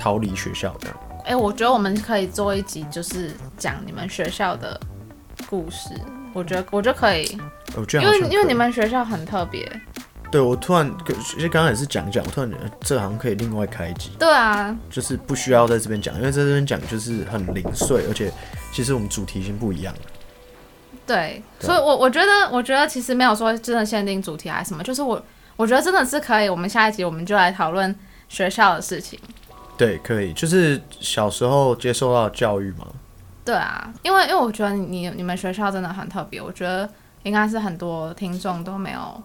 [0.01, 0.89] 逃离学校的。
[1.27, 4.81] 哎，我觉得我们可以做一集，就是讲你们学校的
[5.49, 5.91] 故事。
[6.33, 7.39] 我觉得我觉得可以，
[7.77, 9.71] 我觉得因为因为你们学校很特别。
[10.31, 14.13] 对，我突然其实刚刚也是讲讲，我突然觉得这好像可以另外开一集。
[14.19, 18.33] 对啊，就是不需要在这边讲，因为在这边讲就是很零碎，而且
[18.73, 20.01] 其实我们主题已经不一样了。
[21.05, 25.21] 对，所以，我我觉得，我觉得其实没有说真的限定主题还是什么，就是我
[25.57, 27.93] 我觉得真的是可以，我们下一集我们就来讨论
[28.29, 29.19] 学校的事情。
[29.81, 32.87] 对，可以，就是小时候接受到教育嘛。
[33.45, 36.87] 对啊，因为因为我觉得你你们学校真的很特别，我觉得
[37.23, 39.23] 应该是很多听众都没有。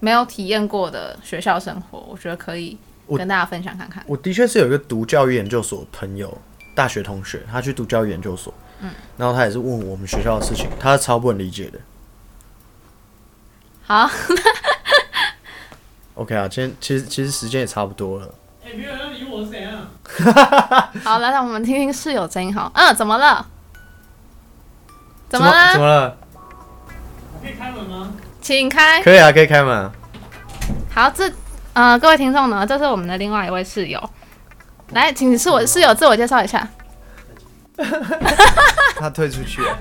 [0.00, 2.78] 没有体验过的学校生活，我觉得可以
[3.08, 4.00] 跟大家分享看看。
[4.06, 6.38] 我的确是有一个读教育研究所朋友，
[6.72, 11.80] 大学同学，他去读教育研究所，嗯，然后他也是问我们学校的事情，他是超不能理解的。
[13.82, 14.08] 好
[16.14, 18.32] ，OK 啊，今天其实其实时间也差不多了。
[18.64, 19.44] 哎，没有人理我？
[21.04, 22.70] 好，来让我们听听室友声音好。
[22.74, 23.46] 嗯，怎么了？
[25.28, 25.72] 怎么了？
[25.72, 26.16] 怎么了？
[27.42, 28.12] 可以开门吗？
[28.40, 29.90] 请开，可以啊，可以开门。
[30.90, 31.30] 好，这
[31.74, 34.10] 呃，各位听众呢，这是我们的另外一位室友，
[34.90, 36.66] 来，请是我室友自我介绍一下。
[38.96, 39.78] 他退出去了。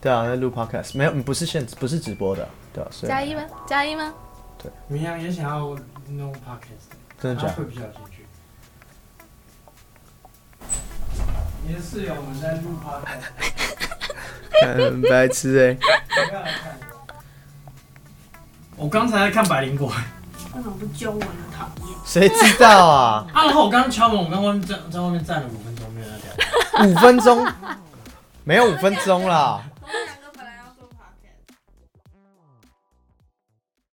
[0.00, 2.88] 对啊，在录 podcast，没有，不是现，不是直播的，对啊。
[3.06, 3.42] 加一吗？
[3.66, 4.12] 加一吗？
[4.60, 4.70] 对。
[4.88, 5.58] 明阳也想要
[6.08, 7.48] 弄 podcast，真的假？
[7.48, 7.82] 会比较
[11.66, 13.00] 你的室友们在录花
[14.60, 15.76] 开很白痴哎
[18.76, 19.90] 我刚才在看百灵果。
[20.52, 21.26] 他怎么不教我呢
[21.86, 21.96] 厌？
[22.04, 23.26] 谁知道啊？
[23.32, 26.06] 啊然后我刚刚敲门我刚刚在在外面站了五分钟没有
[26.74, 27.46] 那五分钟？
[28.44, 29.60] 没有五分钟啦。